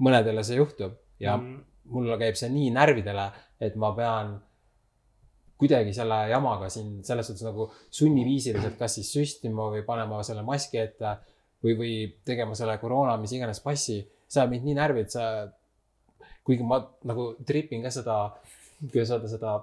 mõnedele 0.04 0.44
see 0.44 0.60
juhtub 0.60 1.00
ja 1.20 1.38
mm. 1.38 1.62
mulle 1.96 2.20
käib 2.20 2.36
see 2.36 2.52
nii 2.52 2.74
närvidele, 2.76 3.30
et 3.60 3.76
ma 3.76 3.92
pean 3.96 4.38
kuidagi 5.60 5.92
selle 5.96 6.22
jamaga 6.32 6.70
siin 6.72 7.00
selles 7.04 7.28
suhtes 7.28 7.44
nagu 7.44 7.68
sunniviisiliselt, 7.92 8.78
kas 8.80 8.96
siis 8.96 9.10
süstima 9.12 9.68
või 9.74 9.84
panema 9.88 10.22
selle 10.24 10.44
maski 10.48 10.80
ette 10.80 11.18
või, 11.64 11.76
või 11.76 11.94
tegema 12.26 12.56
selle 12.56 12.78
koroona, 12.80 13.18
mis 13.20 13.34
iganes 13.36 13.60
passi. 13.64 14.00
see 14.30 14.40
ajab 14.40 14.54
mind 14.54 14.68
nii 14.70 14.78
närvi, 14.78 15.04
et 15.04 15.12
see, 15.12 15.28
kuigi 16.46 16.64
ma 16.64 16.80
nagu 17.10 17.34
tripin 17.46 17.84
ka 17.84 17.92
seda, 17.92 18.18
kuidas 18.86 19.12
öelda, 19.12 19.32
seda 19.32 19.56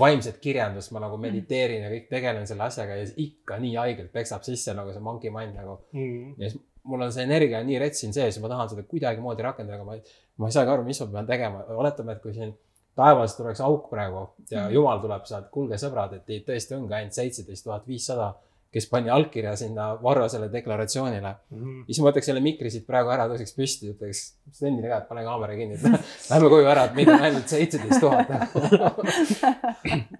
vaimset 0.00 0.38
kirjandust, 0.40 0.90
ma 0.96 1.02
nagu 1.04 1.18
mediteerin 1.20 1.84
ja 1.84 1.90
kõik 1.92 2.06
tegelen 2.08 2.46
selle 2.48 2.64
asjaga 2.66 2.96
ja 2.96 3.06
ikka 3.20 3.58
nii 3.60 3.74
haigelt 3.76 4.12
peksab 4.12 4.46
sisse 4.48 4.72
nagu 4.74 4.94
see 4.94 5.04
monkey 5.04 5.30
mind 5.30 5.54
nagu 5.60 5.78
Mm. 5.92 6.34
ja 6.40 6.50
siis 6.50 6.62
mul 6.86 7.02
on 7.02 7.12
see 7.12 7.26
energia 7.26 7.60
nii 7.62 7.78
rets 7.82 8.00
siin 8.00 8.14
sees 8.14 8.36
ja 8.36 8.42
ma 8.42 8.48
tahan 8.48 8.70
seda 8.72 8.82
kuidagimoodi 8.88 9.44
rakendada, 9.44 9.76
aga 9.78 9.84
ma 9.84 9.94
ei, 9.98 10.02
ma 10.38 10.48
ei 10.48 10.54
saagi 10.56 10.72
aru, 10.72 10.84
mis 10.86 11.00
ma 11.02 11.06
pean 11.12 11.26
tegema. 11.26 11.64
oletame, 11.82 12.16
et 12.16 12.22
kui 12.22 12.32
siin 12.34 12.54
taevas 12.96 13.36
tuleks 13.36 13.60
auk 13.60 13.90
praegu 13.90 14.28
ja 14.50 14.64
Mhm. 14.66 14.72
jumal 14.74 14.98
tuleb 15.02 15.24
sealt, 15.28 15.50
kuulge 15.52 15.76
sõbrad, 15.80 16.12
et 16.16 16.26
teid 16.26 16.46
tõesti 16.48 16.74
ongi 16.78 16.94
ainult 16.94 17.12
seitseteist 17.12 17.64
tuhat 17.64 17.86
viissada, 17.86 18.34
kes 18.72 18.86
pani 18.90 19.08
allkirja 19.10 19.54
sinna 19.56 19.84
Varrosele 20.02 20.48
deklaratsioonile. 20.52 21.30
Mm. 21.50 21.84
siis 21.86 22.00
ma 22.00 22.10
võtaks 22.10 22.26
selle 22.28 22.40
mikri 22.44 22.70
siit 22.70 22.86
praegu 22.86 23.08
ära, 23.14 23.24
tõuseks 23.30 23.54
püsti, 23.56 23.92
ütleks 23.94 24.22
Stenile 24.52 24.88
ka, 24.90 24.96
et 24.98 25.08
pane 25.08 25.22
kaamera 25.24 25.54
kinni, 25.56 25.74
et 25.74 25.82
lähme 26.30 26.48
koju 26.52 26.66
ära, 26.68 26.84
et 26.90 26.94
meid 26.98 27.08
on 27.08 27.22
ainult 27.28 27.48
seitseteist 27.48 28.00
tuhat. 28.00 28.28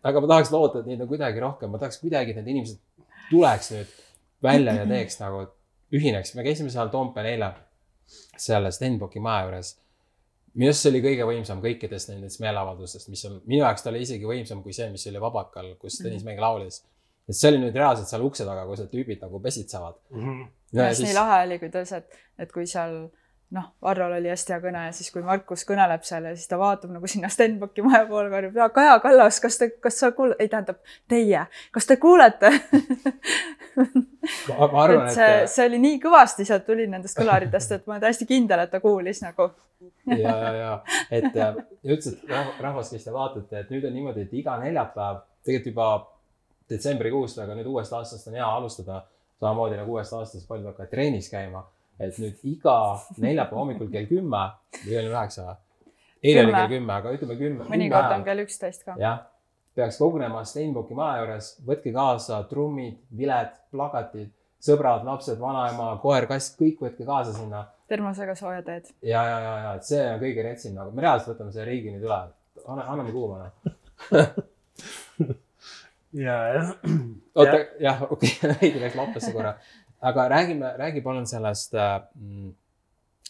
aga 0.03 0.21
ma 0.21 0.27
tahaks 0.31 0.51
loota, 0.55 0.81
et 0.83 0.87
neid 0.91 1.01
on 1.05 1.09
kuidagi 1.11 1.41
rohkem, 1.43 1.71
ma 1.73 1.79
tahaks 1.83 2.01
kuidagi, 2.03 2.33
et 2.33 2.41
need 2.41 2.53
inimesed 2.55 2.79
tuleks 3.31 3.71
nüüd 3.75 3.95
välja 4.47 4.75
ja 4.81 4.87
teeks 4.89 5.21
nagu, 5.21 5.47
ühineks, 5.97 6.35
me 6.37 6.45
käisime 6.47 6.71
seal 6.73 6.89
Toompeal 6.93 7.27
eile, 7.33 7.51
seal 8.39 8.69
Stenbocki 8.73 9.21
maja 9.23 9.47
juures. 9.49 9.75
Minu 10.57 10.71
arust 10.71 10.87
see 10.87 10.93
oli 10.93 11.03
kõige 11.05 11.29
võimsam 11.29 11.63
kõikidest 11.65 12.11
nendest 12.13 12.41
meeleavaldustest, 12.43 13.11
mis 13.13 13.25
on, 13.29 13.41
minu 13.45 13.63
jaoks 13.63 13.85
ta 13.85 13.93
oli 13.93 14.03
isegi 14.07 14.29
võimsam 14.29 14.63
kui 14.65 14.75
see, 14.77 14.89
mis 14.93 15.07
oli 15.11 15.21
Vabakal, 15.23 15.75
kus 15.81 16.01
Tõnis 16.03 16.25
Mägi 16.27 16.43
laulis. 16.43 16.83
et 17.29 17.37
see 17.37 17.51
oli 17.53 17.61
nüüd 17.65 17.77
reaalselt 17.77 18.09
seal 18.09 18.25
ukse 18.25 18.47
taga, 18.49 18.65
kus 18.69 18.85
need 18.85 18.93
tüübid 18.95 19.23
nagu 19.27 19.41
pesitsevad. 19.43 20.01
Mm. 20.15 20.43
ja 20.79 20.89
siis 20.95 21.11
nii 21.11 21.19
lahe 21.19 21.39
oli, 21.47 21.61
kuidas, 21.63 21.93
et, 21.99 22.19
et 22.39 22.53
kui 22.55 22.67
seal 22.71 23.07
noh, 23.55 23.67
Varrol 23.83 24.17
oli 24.17 24.31
hästi 24.31 24.55
hea 24.55 24.61
kõne 24.63 24.87
ja 24.89 24.95
siis, 24.97 25.11
kui 25.15 25.23
Markus 25.23 25.63
kõneleb 25.69 26.03
seal 26.07 26.25
ja 26.27 26.33
siis 26.37 26.49
ta 26.51 26.59
vaatab 26.59 26.91
nagu 26.95 27.11
sinna 27.11 27.29
Stenbocki 27.33 27.85
maja 27.87 28.07
poole, 28.09 28.31
karjub 28.33 28.59
ja 28.59 28.69
Kaja 28.75 28.97
Kallas, 29.05 29.39
kas 29.43 29.59
te, 29.61 29.71
kas 29.83 30.01
sa 30.03 30.11
kuule-, 30.17 30.37
ei 30.43 30.51
tähendab 30.53 30.81
teie, 31.11 31.45
kas 31.75 31.87
te 31.87 31.99
kuulete 32.03 32.51
ma, 33.77 34.67
ma 34.73 34.83
arvan, 34.83 35.07
et 35.07 35.15
see, 35.15 35.31
et 35.45 35.53
see 35.53 35.69
oli 35.71 35.81
nii 35.85 36.01
kõvasti 36.03 36.49
sealt 36.49 36.67
tuli 36.67 36.89
nendest 36.91 37.19
kõlaritest, 37.19 37.79
et 37.79 37.87
ma 37.87 37.97
olen 37.97 38.05
täiesti 38.09 38.29
kindel, 38.29 38.65
et 38.65 38.75
ta 38.75 38.83
kuulis 38.83 39.23
nagu. 39.23 39.51
ja, 40.11 40.35
ja, 40.35 40.53
ja, 40.57 40.75
et 41.11 41.31
ja 41.37 41.53
rahvas, 41.55 42.13
rahvas, 42.61 42.93
kes 42.95 43.07
te 43.07 43.15
vaatate, 43.15 43.63
et 43.63 43.73
nüüd 43.75 43.87
on 43.87 43.95
niimoodi, 43.95 44.27
et 44.27 44.39
iga 44.43 44.57
neljapäev, 44.63 45.23
tegelikult 45.47 45.73
juba 45.75 45.91
detsembrikuust, 46.71 47.39
aga 47.45 47.55
nüüd 47.55 47.69
uuest 47.71 47.95
aastast 47.95 48.27
on 48.27 48.41
hea 48.41 48.47
alustada 48.47 49.05
samamoodi 49.41 49.77
nagu 49.79 49.97
uuest 49.97 50.15
aastast 50.17 50.49
paljud 50.49 50.71
hakkavad 50.71 50.91
trennis 50.91 51.29
käima. 51.31 51.63
Et 52.01 52.19
nüüd 52.23 52.43
iga 52.49 52.77
neljapäeva 53.23 53.63
hommikul 53.63 53.93
kell 53.93 54.09
kümme 54.11 54.43
või 54.83 54.99
oli 55.01 55.13
üheksa 55.13 55.47
või? 55.47 55.63
eile 56.23 56.45
oli 56.45 56.57
kell 56.57 56.73
kümme, 56.75 56.93
aga 56.97 57.15
ütleme 57.17 57.39
kümme. 57.41 57.69
mõnikord 57.71 58.17
on 58.19 58.27
kell 58.27 58.45
üksteist 58.45 58.85
ka. 58.89 58.97
jah, 59.01 59.23
peaks 59.77 60.01
kogunema 60.01 60.43
Stenbocki 60.49 60.97
maja 60.99 61.23
juures, 61.23 61.53
võtke 61.69 61.93
kaasa 61.95 62.43
trummid, 62.51 62.99
viled, 63.17 63.55
plakatid, 63.73 64.33
sõbrad, 64.67 65.05
lapsed, 65.07 65.39
vanaema, 65.41 65.95
koer, 66.03 66.29
kass, 66.31 66.55
kõik 66.59 66.83
võtke 66.85 67.09
kaasa 67.09 67.37
sinna 67.37 67.67
termosega 67.89 68.35
sooja 68.35 68.63
teed. 68.67 68.91
ja, 69.03 69.23
ja, 69.25 69.41
ja, 69.41 69.59
ja, 69.65 69.75
et 69.79 69.85
see 69.87 70.03
on 70.11 70.21
kõige 70.23 70.45
retsim 70.47 70.75
nagu, 70.77 70.93
me 70.95 71.05
reaalselt 71.05 71.35
võtame 71.35 71.55
selle 71.55 71.69
riigi 71.71 71.93
nüüd 71.95 72.07
üle. 72.07 72.21
anna, 72.67 72.87
anname 72.87 73.13
kuuma 73.15 73.51
ja, 76.27 76.37
jah. 76.57 76.73
oota, 77.35 77.59
jah, 77.83 78.03
okei 78.11 78.33
okay, 78.41 78.55
veidi 78.61 78.83
läks 78.83 78.99
lappesse 78.99 79.33
korra. 79.37 79.57
Aga 80.01 80.29
räägime, 80.29 80.77
räägi 80.77 81.01
palun 81.01 81.27
sellest 81.27 81.75
äh, 81.75 82.01
mm, 82.15 82.53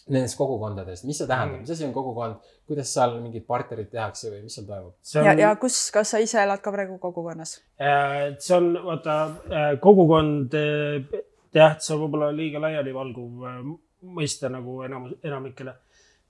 nendest 0.07 0.37
kogukondadest, 0.39 1.05
mis 1.07 1.19
see 1.19 1.27
tähendab, 1.27 1.61
mis 1.61 1.71
asi 1.71 1.85
on 1.87 1.93
kogukond, 1.95 2.43
kuidas 2.67 2.91
seal 2.93 3.17
mingid 3.21 3.45
partnerid 3.47 3.89
tehakse 3.91 4.31
või 4.31 4.43
mis 4.45 4.55
seal 4.57 4.67
toimub? 4.67 4.93
see 5.01 5.23
ja, 5.23 5.33
on, 5.33 5.41
ja 5.43 5.55
kus, 5.59 5.79
kas 5.95 6.13
sa 6.13 6.21
ise 6.23 6.39
elad 6.43 6.63
ka 6.63 6.73
praegu 6.75 6.99
kogukonnas? 7.03 7.57
äh, 7.79 8.35
see 8.43 8.55
on, 8.57 8.71
vaata, 8.85 9.17
kogukond, 9.83 10.55
äh, 10.59 11.19
jah, 11.55 11.75
see 11.79 11.95
on 11.95 12.05
võib-olla 12.05 12.31
liiga 12.35 12.63
laialivalguv 12.63 13.51
mõiste 14.17 14.51
nagu 14.51 14.81
enamus, 14.85 15.17
enamikele. 15.25 15.75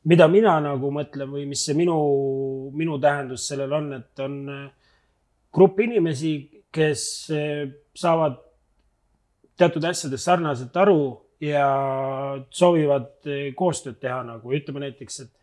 mida 0.08 0.28
mina 0.32 0.58
nagu 0.64 0.92
mõtlen 0.94 1.30
või 1.34 1.46
mis 1.50 1.66
see 1.66 1.78
minu, 1.78 1.98
minu 2.78 2.98
tähendus 3.02 3.50
sellel 3.50 3.74
on, 3.78 3.94
et 4.00 4.26
on 4.26 4.42
grupp 5.54 5.80
inimesi, 5.84 6.38
kes 6.72 7.02
saavad 7.98 8.38
teatud 9.58 9.86
asjadest 9.90 10.30
sarnaselt 10.30 10.76
aru 10.78 11.02
ja 11.42 11.68
soovivad 12.50 13.30
eh, 13.30 13.54
koostööd 13.58 14.00
teha 14.02 14.22
nagu 14.26 14.54
ütleme 14.54 14.86
näiteks, 14.88 15.20
et, 15.26 15.34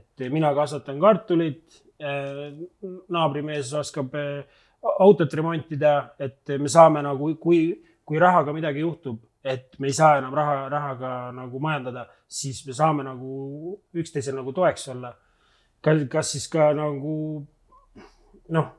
et 0.00 0.26
mina 0.32 0.52
kasvatan 0.54 1.00
kartulit, 1.02 1.80
naabrimees 3.14 3.70
oskab 3.78 4.16
eh, 4.18 4.62
autot 5.00 5.34
remontida, 5.34 5.94
et 6.18 6.56
me 6.60 6.68
saame 6.68 7.02
nagu, 7.04 7.30
kui, 7.40 7.68
kui 8.04 8.18
rahaga 8.20 8.52
midagi 8.52 8.82
juhtub, 8.82 9.22
et 9.44 9.78
me 9.78 9.88
ei 9.90 9.96
saa 9.96 10.18
enam 10.18 10.34
raha, 10.34 10.68
rahaga 10.72 11.10
nagu 11.36 11.60
majandada, 11.60 12.06
siis 12.28 12.62
me 12.66 12.76
saame 12.76 13.04
nagu 13.04 13.74
üksteisele 13.94 14.40
nagu 14.40 14.52
toeks 14.56 14.88
olla. 14.92 15.14
kas, 15.84 16.00
kas 16.10 16.30
siis 16.32 16.48
ka 16.48 16.72
nagu 16.72 17.16
noh, 18.48 18.70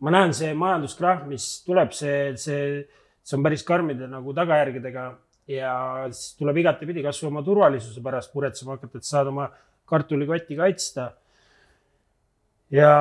ma 0.00 0.12
näen 0.12 0.34
see 0.36 0.52
majanduskrahv, 0.54 1.26
mis 1.28 1.64
tuleb, 1.64 1.92
see, 1.96 2.34
see, 2.40 2.84
see 3.24 3.38
on 3.38 3.44
päris 3.46 3.64
karmide 3.66 4.08
nagu 4.10 4.34
tagajärgedega 4.36 5.04
ja 5.48 5.74
siis 6.10 6.34
tuleb 6.38 6.62
igatepidi 6.62 7.04
kasvõi 7.04 7.30
oma 7.30 7.42
turvalisuse 7.44 8.02
pärast 8.04 8.34
muretsema 8.36 8.76
hakata, 8.76 9.00
et 9.00 9.08
saad 9.08 9.30
oma 9.32 9.48
kartulikotti 9.88 10.56
kaitsta. 10.56 11.10
ja 12.72 12.92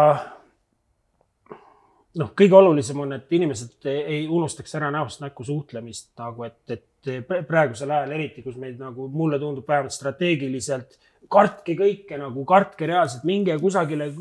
noh, 2.19 2.33
kõige 2.37 2.57
olulisem 2.57 2.99
on, 3.03 3.15
et 3.17 3.31
inimesed 3.33 3.87
ei 3.89 4.25
unustaks 4.27 4.75
ära 4.79 4.91
näost 4.93 5.23
näkku 5.23 5.45
suhtlemist 5.47 6.11
nagu, 6.19 6.45
et, 6.47 6.59
et 6.69 7.47
praegusel 7.47 7.91
ajal 7.91 8.13
eriti, 8.15 8.43
kus 8.45 8.59
meid 8.59 8.79
nagu 8.79 9.07
mulle 9.11 9.39
tundub 9.41 9.67
vähemalt 9.67 9.95
strateegiliselt, 9.95 10.99
kartke 11.31 11.75
kõike 11.79 12.19
nagu, 12.19 12.43
kartke 12.47 12.87
reaalselt, 12.89 13.23
minge 13.27 13.55
kusagile 13.61 14.11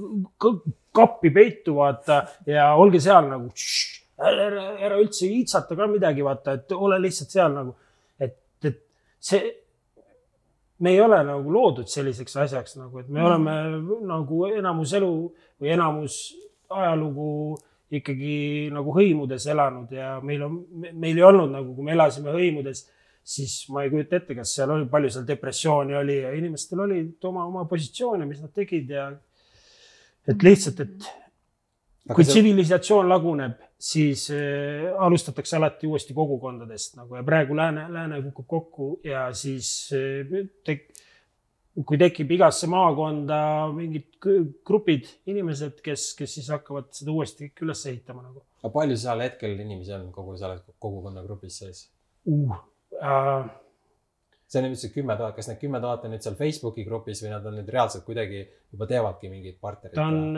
kappi 0.94 1.32
peitu, 1.34 1.76
vaata 1.80 2.22
ja 2.46 2.72
olge 2.78 3.00
seal 3.02 3.28
nagu. 3.30 3.50
Ära, 4.28 4.68
ära 4.78 5.00
üldse 5.00 5.26
iitsata 5.26 5.76
ka 5.78 5.88
midagi, 5.90 6.24
vaata, 6.24 6.58
et 6.58 6.72
ole 6.76 6.98
lihtsalt 7.02 7.34
seal 7.34 7.56
nagu, 7.56 7.74
et, 8.20 8.38
et 8.68 8.80
see 9.22 9.42
me 10.82 10.90
ei 10.90 11.00
ole 11.00 11.18
nagu 11.26 11.52
loodud 11.54 11.90
selliseks 11.90 12.36
asjaks 12.44 12.76
nagu, 12.80 13.02
et 13.02 13.10
me 13.12 13.22
oleme 13.22 13.52
nagu 14.08 14.46
enamus 14.50 14.94
elu 14.98 15.12
või 15.62 15.74
enamus 15.76 16.16
ajalugu 16.72 17.28
ikkagi 17.92 18.70
nagu 18.72 18.94
hõimudes 18.96 19.46
elanud 19.52 19.92
ja 19.94 20.16
meil 20.24 20.42
on, 20.46 20.58
meil 20.80 21.18
ei 21.18 21.26
olnud 21.28 21.52
nagu, 21.52 21.74
kui 21.76 21.86
me 21.86 21.94
elasime 21.94 22.32
hõimudes, 22.34 22.86
siis 23.22 23.60
ma 23.70 23.84
ei 23.84 23.92
kujuta 23.92 24.18
ette, 24.18 24.34
kas 24.38 24.54
seal 24.56 24.72
oli, 24.74 24.88
palju 24.90 25.12
seal 25.12 25.26
depressiooni 25.28 25.98
oli 26.00 26.16
ja 26.24 26.32
inimestel 26.34 26.82
oli 26.86 27.02
oma, 27.28 27.44
oma 27.46 27.66
positsioone, 27.70 28.26
mis 28.26 28.40
nad 28.42 28.54
tegid 28.56 28.90
ja 28.96 29.10
et 30.26 30.46
lihtsalt, 30.46 30.80
et 30.82 31.10
kui 32.16 32.26
tsivilisatsioon 32.26 33.10
laguneb, 33.12 33.60
siis 33.82 34.28
äh, 34.30 34.90
alustatakse 34.98 35.56
alati 35.58 35.88
uuesti 35.90 36.14
kogukondadest 36.14 36.96
nagu 37.00 37.18
ja 37.18 37.24
praegu 37.26 37.56
lääne, 37.58 37.88
lääne 37.92 38.20
kukub 38.28 38.46
kokku 38.46 38.90
ja 39.04 39.26
siis 39.34 39.90
äh, 39.96 40.46
tek, 40.64 40.86
kui 41.86 41.98
tekib 41.98 42.30
igasse 42.36 42.68
maakonda 42.70 43.40
mingid 43.74 44.06
gr- 44.22 44.46
grupid, 44.66 45.10
inimesed, 45.26 45.80
kes, 45.82 46.12
kes 46.18 46.38
siis 46.38 46.52
hakkavad 46.54 46.92
seda 46.94 47.14
uuesti 47.14 47.48
kõik 47.48 47.66
üles 47.66 47.86
ehitama 47.90 48.22
nagu 48.22 48.44
aga 48.62 48.70
palju 48.76 48.98
seal 49.02 49.24
hetkel 49.24 49.58
inimesi 49.58 49.94
on 49.96 50.10
kogu 50.14 50.36
selles 50.38 50.62
kogukonna 50.78 51.24
grupis 51.26 51.58
sees? 51.64 51.88
uh,. 52.30 52.60
Uh, 52.92 53.46
see 54.52 54.60
on 54.60 54.66
nüüd 54.68 54.80
see 54.80 54.92
kümme 54.92 55.14
tuhat, 55.16 55.32
kas 55.36 55.48
need 55.48 55.60
kümme 55.62 55.80
tuhat 55.80 56.02
on 56.04 56.12
nüüd 56.12 56.24
seal 56.24 56.34
Facebooki 56.36 56.84
grupis 56.84 57.22
või 57.24 57.30
nad 57.32 57.46
on 57.48 57.54
nüüd 57.56 57.70
reaalselt 57.72 58.04
kuidagi 58.04 58.42
juba 58.44 58.88
teevadki 58.90 59.30
mingit 59.32 59.56
partnerit? 59.64 59.96
ta 59.96 60.04
on, 60.10 60.36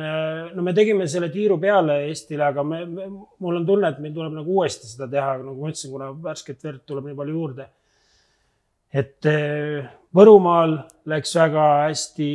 no 0.55 0.67
me 0.67 0.75
tegime 0.77 1.09
selle 1.11 1.33
tiiru 1.35 1.59
peale 1.63 2.01
Eestile, 2.09 2.47
aga 2.47 2.63
me, 2.67 2.85
me, 2.87 3.09
mul 3.43 3.59
on 3.59 3.67
tunne, 3.67 3.91
et 3.91 3.99
meil 4.05 4.15
tuleb 4.15 4.37
nagu 4.39 4.59
uuesti 4.61 4.91
seda 4.91 5.09
teha, 5.11 5.39
nagu 5.43 5.57
ma 5.59 5.73
ütlesin, 5.73 5.91
kuna 5.97 6.13
värsket 6.29 6.63
verd 6.63 6.85
tuleb 6.87 7.11
nii 7.11 7.19
palju 7.19 7.37
juurde. 7.41 7.69
et 8.95 9.27
eh, 9.27 9.93
Võrumaal 10.15 10.77
läks 11.11 11.35
väga 11.35 11.63
hästi 11.89 12.31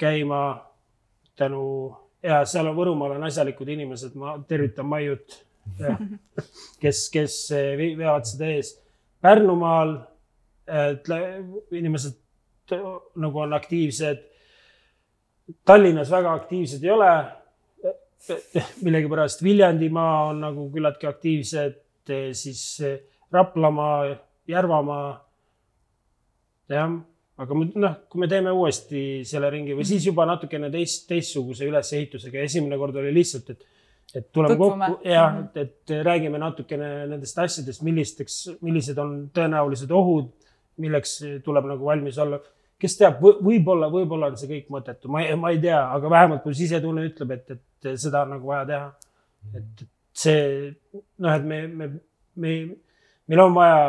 käima 0.00 0.44
tänu 1.36 1.64
ja 2.24 2.40
seal 2.48 2.70
on 2.70 2.76
Võrumaal 2.78 3.18
on 3.18 3.26
asjalikud 3.28 3.68
inimesed, 3.68 4.16
ma 4.16 4.38
tervitan 4.48 4.88
Maiut, 4.88 5.36
kes, 6.82 7.08
kes 7.12 7.36
vi- 7.76 7.92
veavad 7.98 8.24
seda 8.28 8.48
ees. 8.54 8.78
Pärnumaal, 9.20 9.98
et 10.66 11.08
inimesed 11.72 12.18
nagu 13.16 13.40
on 13.42 13.52
aktiivsed 13.56 14.30
Tallinnas 15.64 16.10
väga 16.10 16.32
aktiivsed 16.34 16.84
ei 16.84 16.90
ole. 16.90 17.10
millegipärast 18.84 19.42
Viljandimaa 19.42 20.26
on 20.28 20.42
nagu 20.44 20.66
küllaltki 20.72 21.06
aktiivsed, 21.08 21.78
siis 22.32 22.82
Raplamaa, 23.32 24.16
Järvamaa. 24.48 25.30
jah, 26.68 26.92
aga 27.38 27.56
noh, 27.74 27.94
kui 28.10 28.20
me 28.20 28.28
teeme 28.28 28.52
uuesti 28.52 29.24
selle 29.26 29.48
ringi 29.50 29.74
või 29.74 29.86
siis 29.88 30.04
juba 30.06 30.26
natukene 30.28 30.68
teist, 30.70 31.06
teistsuguse 31.08 31.66
ülesehitusega, 31.66 32.44
esimene 32.44 32.78
kord 32.78 33.00
oli 33.00 33.14
lihtsalt, 33.14 33.50
et 33.50 33.66
et 34.10 34.32
tuleme 34.32 34.56
Tutvume. 34.56 34.86
kokku 34.90 35.08
ja 35.08 35.24
et, 35.38 35.56
et 35.56 35.90
räägime 36.02 36.38
natukene 36.42 37.06
nendest 37.06 37.38
asjadest, 37.38 37.82
millisteks, 37.86 38.38
millised 38.60 38.98
on 38.98 39.28
tõenäolised 39.34 39.92
ohud, 39.94 40.32
milleks 40.80 41.18
tuleb 41.44 41.68
nagu 41.70 41.86
valmis 41.86 42.18
olla 42.18 42.40
kes 42.80 42.96
teab, 42.96 43.20
võib-olla, 43.20 43.90
võib-olla 43.92 44.30
on 44.30 44.38
see 44.40 44.48
kõik 44.48 44.70
mõttetu, 44.72 45.10
ma 45.12 45.22
ei, 45.24 45.36
ma 45.38 45.52
ei 45.52 45.60
tea, 45.62 45.80
aga 45.94 46.12
vähemalt 46.12 46.46
mu 46.48 46.52
sisetunne 46.56 47.04
ütleb, 47.10 47.34
et, 47.36 47.56
et 47.56 47.90
seda 48.00 48.24
on 48.24 48.36
nagu 48.36 48.52
vaja 48.52 48.68
teha. 48.70 48.86
et 49.56 49.82
see 50.20 50.46
noh, 51.20 51.34
et 51.34 51.44
me, 51.48 51.60
me, 51.66 51.90
me, 52.40 52.54
meil 53.30 53.42
on 53.44 53.56
vaja 53.56 53.82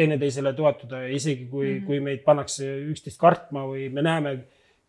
teineteisele 0.00 0.52
toetuda, 0.56 1.02
isegi 1.12 1.46
kui 1.50 1.66
mm. 1.66 1.76
-hmm. 1.76 1.86
kui 1.86 2.00
meid 2.00 2.24
pannakse 2.24 2.66
üksteist 2.92 3.20
kartma 3.20 3.66
või 3.68 3.88
me 3.92 4.04
näeme 4.06 4.34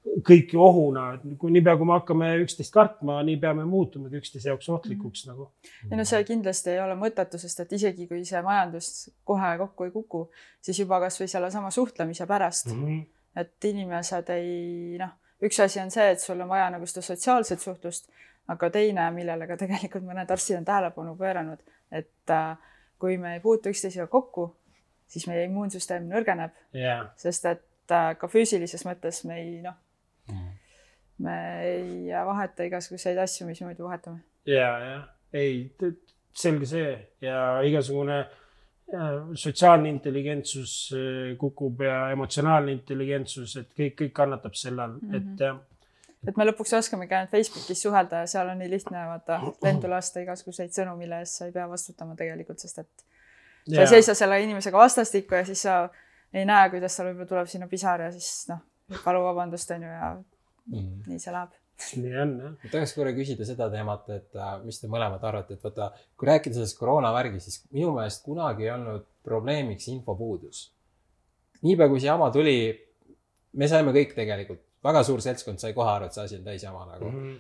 kõiki 0.02 0.58
ohuna, 0.58 1.06
et 1.16 1.38
kui 1.40 1.52
niipea, 1.54 1.76
kui 1.78 1.86
me 1.86 1.94
hakkame 1.94 2.30
üksteist 2.42 2.74
kartma, 2.74 3.20
nii 3.26 3.38
peame 3.42 3.66
muutumegi 3.70 4.18
üksteise 4.18 4.50
jaoks 4.50 4.70
ohtlikuks 4.74 5.28
nagu. 5.30 5.52
ei 5.90 5.98
no 5.98 6.06
see 6.08 6.24
kindlasti 6.26 6.74
ei 6.74 6.82
ole 6.82 6.96
mõttetu, 6.98 7.38
sest 7.42 7.60
et 7.64 7.76
isegi 7.78 8.08
kui 8.10 8.24
see 8.26 8.42
majandus 8.46 9.12
kohe 9.28 9.52
kokku 9.62 9.88
ei 9.88 9.94
kuku, 9.94 10.24
siis 10.62 10.80
juba 10.82 11.00
kasvõi 11.04 11.30
sellesama 11.30 11.72
suhtlemise 11.72 12.26
pärast 12.28 12.72
mm, 12.72 12.82
Mm 12.82 12.88
-hmm. 12.88 13.42
et 13.42 13.66
inimesed 13.66 14.30
ei 14.30 14.98
noh, 15.00 15.14
üks 15.42 15.60
asi 15.64 15.80
on 15.80 15.92
see, 15.92 16.10
et 16.12 16.20
sul 16.20 16.42
on 16.42 16.50
vaja 16.50 16.70
nagu 16.70 16.86
seda 16.86 17.02
sotsiaalset 17.02 17.60
suhtlust, 17.60 18.10
aga 18.48 18.70
teine, 18.70 19.12
millele 19.12 19.48
ka 19.48 19.58
tegelikult 19.58 20.04
mõned 20.04 20.32
arstid 20.32 20.58
on 20.58 20.66
tähelepanu 20.66 21.16
pööranud, 21.16 21.60
et 21.92 22.30
äh, 22.30 22.58
kui 23.00 23.18
me 23.18 23.34
ei 23.34 23.40
puutu 23.40 23.70
üksteisega 23.70 24.08
kokku, 24.08 24.56
siis 25.08 25.28
meie 25.28 25.46
immuunsüsteem 25.46 26.10
nõrgeneb, 26.10 26.52
ja, 26.74 27.10
sest 27.16 27.46
et 27.46 27.92
äh, 27.92 28.18
ka 28.18 28.28
füüsilises 28.28 28.86
mõttes 28.86 29.24
me 29.28 29.40
ei 29.42 29.62
noh, 29.62 29.78
me 31.22 31.38
ei 31.66 32.22
vaheta 32.28 32.68
igasuguseid 32.68 33.20
asju, 33.22 33.48
mis 33.48 33.62
muidu 33.66 33.88
vahetame. 33.88 34.24
ja, 34.50 34.72
ja 34.86 35.00
ei, 35.34 35.72
selge 36.34 36.68
see. 36.70 36.94
Ja 37.22 37.62
igasugune 37.68 38.20
äh, 38.20 39.10
sotsiaalne 39.34 39.90
intelligentsus 39.90 40.76
äh, 40.96 41.34
kukub 41.40 41.82
ja 41.86 42.10
emotsionaalne 42.12 42.76
intelligentsus, 42.76 43.58
et 43.62 43.76
kõik, 43.78 43.98
kõik 44.04 44.16
kannatab 44.22 44.58
selle 44.60 44.88
all. 44.88 44.98
Mm, 45.02 45.12
-hmm. 45.12 45.52
et 45.52 45.70
et 46.30 46.38
me 46.38 46.46
lõpuks 46.46 46.76
oskamegi 46.78 47.16
ainult 47.18 47.32
Facebookis 47.32 47.80
suhelda 47.82 48.20
ja 48.22 48.28
seal 48.30 48.50
on 48.52 48.60
nii 48.62 48.70
lihtne 48.70 49.06
vaata 49.08 49.40
lendu 49.66 49.90
lasta 49.90 50.22
igasuguseid 50.22 50.70
sõnu, 50.76 50.94
mille 51.00 51.18
eest 51.24 51.40
sa 51.40 51.48
ei 51.48 51.56
pea 51.56 51.66
vastutama 51.70 52.14
tegelikult, 52.16 52.60
sest 52.62 52.84
et 52.84 53.06
sa 53.66 53.80
ja, 53.80 53.82
ei 53.82 53.88
seisa 53.88 54.14
selle 54.18 54.38
inimesega 54.44 54.78
vastastikku 54.78 55.36
ja 55.36 55.46
siis 55.46 55.64
sa 55.66 55.90
ei 56.34 56.46
näe, 56.46 56.70
kuidas 56.70 56.96
tal 56.96 57.10
võib-olla 57.10 57.32
tuleb 57.32 57.50
sinna 57.50 57.68
pisar 57.68 58.06
ja 58.06 58.12
siis 58.14 58.46
noh, 58.52 58.62
palu 59.04 59.24
vabandust 59.26 59.74
on 59.74 59.88
ju 59.88 59.90
ja 59.90 60.12
mm.. 60.70 61.04
nii 61.08 61.20
see 61.22 61.34
läheb. 61.36 61.58
nii 62.04 62.18
on 62.24 62.34
jah. 62.44 62.56
ma 62.64 62.72
tahaks 62.74 62.94
korra 62.98 63.14
küsida 63.18 63.48
seda 63.48 63.70
teemat, 63.74 64.10
et 64.14 64.40
äh, 64.40 64.54
mis 64.66 64.80
te 64.82 64.90
mõlemad 64.92 65.24
arvate, 65.28 65.58
et 65.58 65.66
vaata, 65.66 65.92
kui 66.18 66.30
rääkida 66.30 66.60
sellest 66.60 66.80
koroonavärgist, 66.80 67.50
siis 67.50 67.64
minu 67.74 67.94
meelest 67.96 68.26
kunagi 68.26 68.68
ei 68.68 68.74
olnud 68.76 69.08
probleemiks 69.26 69.88
infopuudus. 69.94 70.66
niipea 71.62 71.90
kui 71.90 72.02
see 72.02 72.10
jama 72.10 72.32
tuli, 72.34 72.58
me 73.58 73.70
saime 73.70 73.94
kõik 73.96 74.14
tegelikult, 74.18 74.64
väga 74.84 75.04
suur 75.06 75.22
seltskond 75.22 75.62
sai 75.62 75.74
kohe 75.78 75.90
aru, 75.94 76.10
et 76.10 76.18
see 76.18 76.28
asi 76.28 76.40
on 76.40 76.46
täis 76.50 76.64
jama 76.64 76.86
nagu 76.90 77.10
mm. 77.10 77.24
-hmm. 77.24 77.40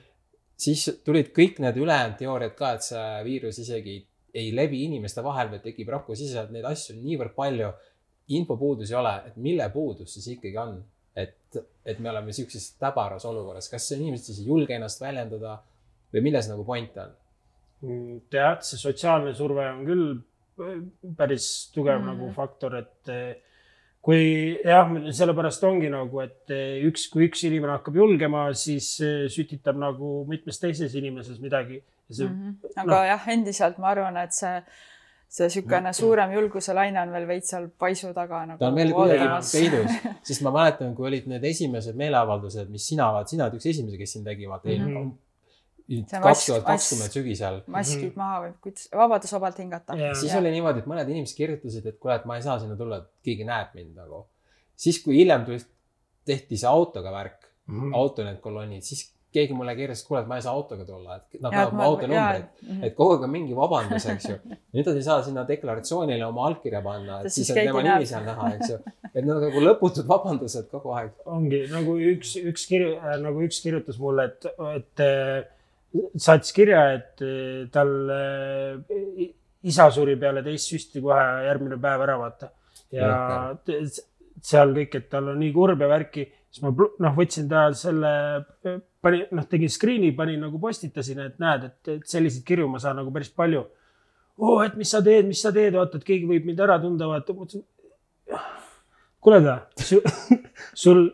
siis 0.58 1.02
tulid 1.06 1.34
kõik 1.38 1.62
need 1.64 1.78
ülejäänud 1.78 2.18
teooriad 2.18 2.56
ka, 2.58 2.74
et 2.78 2.90
see 2.90 3.24
viirus 3.28 3.60
isegi 3.60 4.00
ei 4.34 4.52
levi 4.56 4.84
inimeste 4.88 5.24
vahel, 5.24 5.50
vaid 5.52 5.64
tekib 5.66 5.90
rakusiseselt, 5.92 6.52
neid 6.52 6.66
asju 6.66 6.96
on 6.96 7.04
niivõrd 7.06 7.36
palju. 7.36 7.72
infopuudus 8.32 8.92
ei 8.92 8.96
ole, 8.96 9.12
et 9.28 9.36
mille 9.36 9.66
puudus 9.70 10.14
siis 10.14 10.28
ikkagi 10.38 10.58
on, 10.58 10.78
et, 11.16 11.60
et 11.86 12.00
me 12.00 12.10
oleme 12.10 12.34
sihukeses 12.34 12.76
täbaras 12.80 13.26
olukorras, 13.26 13.70
kas 13.72 13.92
inimesed 13.98 14.32
siis 14.32 14.44
ei 14.44 14.50
julge 14.52 14.76
ennast 14.76 15.02
väljendada 15.02 15.58
või 16.14 16.26
milles 16.30 16.50
nagu 16.52 16.66
point 16.68 16.98
on? 17.02 17.18
tead, 18.30 18.62
see 18.62 18.78
sotsiaalne 18.78 19.32
surve 19.34 19.64
on 19.66 19.80
küll 19.88 20.10
päris 21.18 21.72
tugev 21.74 21.98
mm. 21.98 22.04
-hmm. 22.04 22.12
nagu 22.12 22.34
faktor, 22.36 22.76
et 22.78 23.10
eh, 23.10 23.36
kui 24.02 24.58
jah, 24.66 24.92
sellepärast 25.12 25.64
ongi 25.64 25.90
nagu, 25.90 26.22
et 26.22 26.54
eh, 26.54 26.84
üks, 26.90 27.08
kui 27.14 27.28
üks 27.30 27.44
inimene 27.48 27.78
hakkab 27.78 27.98
julgema, 27.98 28.48
siis 28.54 28.94
eh, 29.02 29.26
sütitab 29.30 29.78
nagu 29.82 30.26
mitmes 30.30 30.60
teises 30.60 30.96
inimeses 30.96 31.40
midagi. 31.40 31.82
see 32.12 32.28
mm, 32.28 32.58
Mhm. 32.62 32.80
aga 32.84 33.06
jah, 33.06 33.28
endiselt 33.28 33.78
ma 33.78 33.88
arvan, 33.88 34.18
et 34.18 34.34
see, 34.36 34.64
see 35.32 35.48
niisugune 35.48 35.94
suurem 35.96 36.34
julguse 36.36 36.74
laine 36.76 37.00
on 37.00 37.12
veel 37.16 37.26
veits 37.30 37.54
seal 37.54 37.70
paisu 37.80 38.12
taga 38.16 38.44
nagu. 38.50 38.60
ta 38.60 38.68
on 38.68 38.76
veel 38.76 38.94
kuidagi 38.96 39.28
peidus, 39.52 40.00
sest 40.28 40.44
ma 40.46 40.52
mäletan, 40.58 40.94
kui 40.98 41.08
olid 41.08 41.28
need 41.32 41.46
esimesed 41.52 42.00
meeleavaldused, 42.00 42.72
mis 42.74 42.88
sina, 42.92 43.12
sina 43.30 43.48
oled 43.48 43.60
üks 43.60 43.70
esimesi, 43.72 44.00
kes 44.02 44.18
siin 44.18 44.26
tegi, 44.28 44.50
vaata 44.52 44.74
eelmine 44.74 45.12
See 45.92 46.20
kaks 46.24 46.46
tuhat 46.48 46.64
kakskümmend 46.64 47.12
sügisel. 47.12 47.58
maskid 47.74 48.16
maha 48.16 48.36
või 48.46 48.52
kuidas, 48.64 48.86
vabadus 48.96 49.34
vabalt 49.36 49.58
hingata. 49.60 49.98
Jaa. 50.00 50.14
siis 50.16 50.32
oli 50.38 50.54
niimoodi, 50.54 50.84
et 50.84 50.88
mõned 50.88 51.10
inimesed 51.12 51.36
kirjutasid, 51.36 51.88
et 51.90 51.98
kuule, 52.00 52.16
et 52.16 52.28
ma 52.30 52.38
ei 52.40 52.46
saa 52.46 52.56
sinna 52.62 52.78
tulla, 52.80 53.02
et 53.02 53.10
keegi 53.28 53.48
näeb 53.48 53.74
mind 53.76 53.98
nagu. 54.00 54.22
siis, 54.80 55.02
kui 55.04 55.18
hiljem 55.18 55.44
tuli, 55.48 55.60
tehti 56.26 56.60
see 56.62 56.70
autoga 56.70 57.12
värk, 57.12 57.50
-hmm. 57.68 57.96
auto 57.98 58.24
need 58.24 58.40
kolonnid, 58.44 58.86
siis 58.88 59.10
keegi 59.32 59.56
mulle 59.56 59.74
kirjutas, 59.78 60.02
et 60.04 60.08
kuule, 60.10 60.22
et 60.24 60.30
ma 60.30 60.38
ei 60.40 60.44
saa 60.46 60.54
autoga 60.58 60.86
tulla, 60.88 61.18
et 61.20 61.40
nad 61.40 61.54
tahavad 61.54 61.74
mu 61.74 61.80
ma- 61.80 61.88
auto 61.88 62.08
jaa, 62.08 62.12
numbreid. 62.12 62.48
mhm. 62.66 62.84
et 62.88 62.96
kogu 62.98 63.16
aeg 63.16 63.26
on 63.28 63.32
mingi 63.32 63.58
vabandus, 63.58 64.08
eks 64.14 64.28
ju. 64.30 64.36
nüüd 64.76 64.90
nad 64.90 65.00
ei 65.00 65.06
saa 65.08 65.24
sinna 65.28 65.46
deklaratsioonile 65.48 66.28
oma 66.28 66.48
allkirja 66.50 66.82
panna, 66.86 67.22
et 67.22 67.32
siis 67.32 67.48
siis 67.48 67.54
on 67.56 67.62
tema 67.62 67.84
nimi 67.88 68.10
seal 68.10 68.28
näha, 68.28 68.52
eks 68.58 68.74
ju. 68.74 68.80
et 69.12 69.20
need 69.22 69.34
on 69.36 69.46
nagu 69.48 69.64
lõputud 69.68 70.10
vabandused 70.12 70.70
kogu 70.74 70.96
aeg. 71.00 71.14
ongi 71.38 71.64
nagu 71.72 71.98
üks, 72.14 72.36
üks 72.52 72.68
kiri, 72.70 72.92
nagu 73.24 73.46
üks 73.48 73.62
kirjutas 73.64 74.00
mulle, 74.02 74.28
et, 74.32 74.50
et 74.76 75.06
eh, 75.08 76.02
saatis 76.16 76.56
kirja, 76.56 76.84
et 77.00 77.26
eh, 77.28 77.64
tal 77.72 77.96
isa 79.62 79.88
suri 79.94 80.18
peale 80.20 80.44
teist 80.44 80.72
süsti 80.74 81.04
kohe 81.04 81.24
järgmine 81.48 81.80
päev 81.82 82.04
ära, 82.08 82.18
vaata. 82.20 82.52
ja 82.92 83.10
seal 84.42 84.74
kõik, 84.76 84.96
et 84.98 85.10
tal 85.12 85.32
on 85.32 85.40
nii 85.40 85.52
kurb 85.56 85.84
ja 85.84 85.90
värki, 85.92 86.26
siis 86.52 86.64
ma 86.66 86.72
noh, 86.76 87.14
võtsin 87.16 87.50
ta 87.52 87.68
selle, 87.78 88.14
panin, 89.04 89.28
noh, 89.36 89.46
tegin 89.50 89.72
screen'i, 89.72 90.12
panin 90.16 90.42
nagu 90.44 90.60
postitasin, 90.62 91.22
et 91.28 91.38
näed, 91.42 91.70
et, 91.70 91.94
et 91.96 92.10
selliseid 92.12 92.46
kirju 92.48 92.68
ma 92.72 92.82
saan 92.84 93.00
nagu 93.00 93.14
päris 93.16 93.32
palju. 93.36 93.64
oo, 94.42 94.58
et 94.66 94.76
mis 94.80 94.92
sa 94.92 95.04
teed, 95.06 95.30
mis 95.30 95.42
sa 95.44 95.54
teed, 95.56 95.76
vaata, 95.78 96.02
et 96.02 96.08
keegi 96.08 96.28
võib 96.30 96.50
mind 96.50 96.60
ära 96.66 96.80
tunda, 96.82 97.08
vaata. 97.08 97.36
kuule 99.22 99.40
ta, 99.46 99.56
sul, 100.84 101.08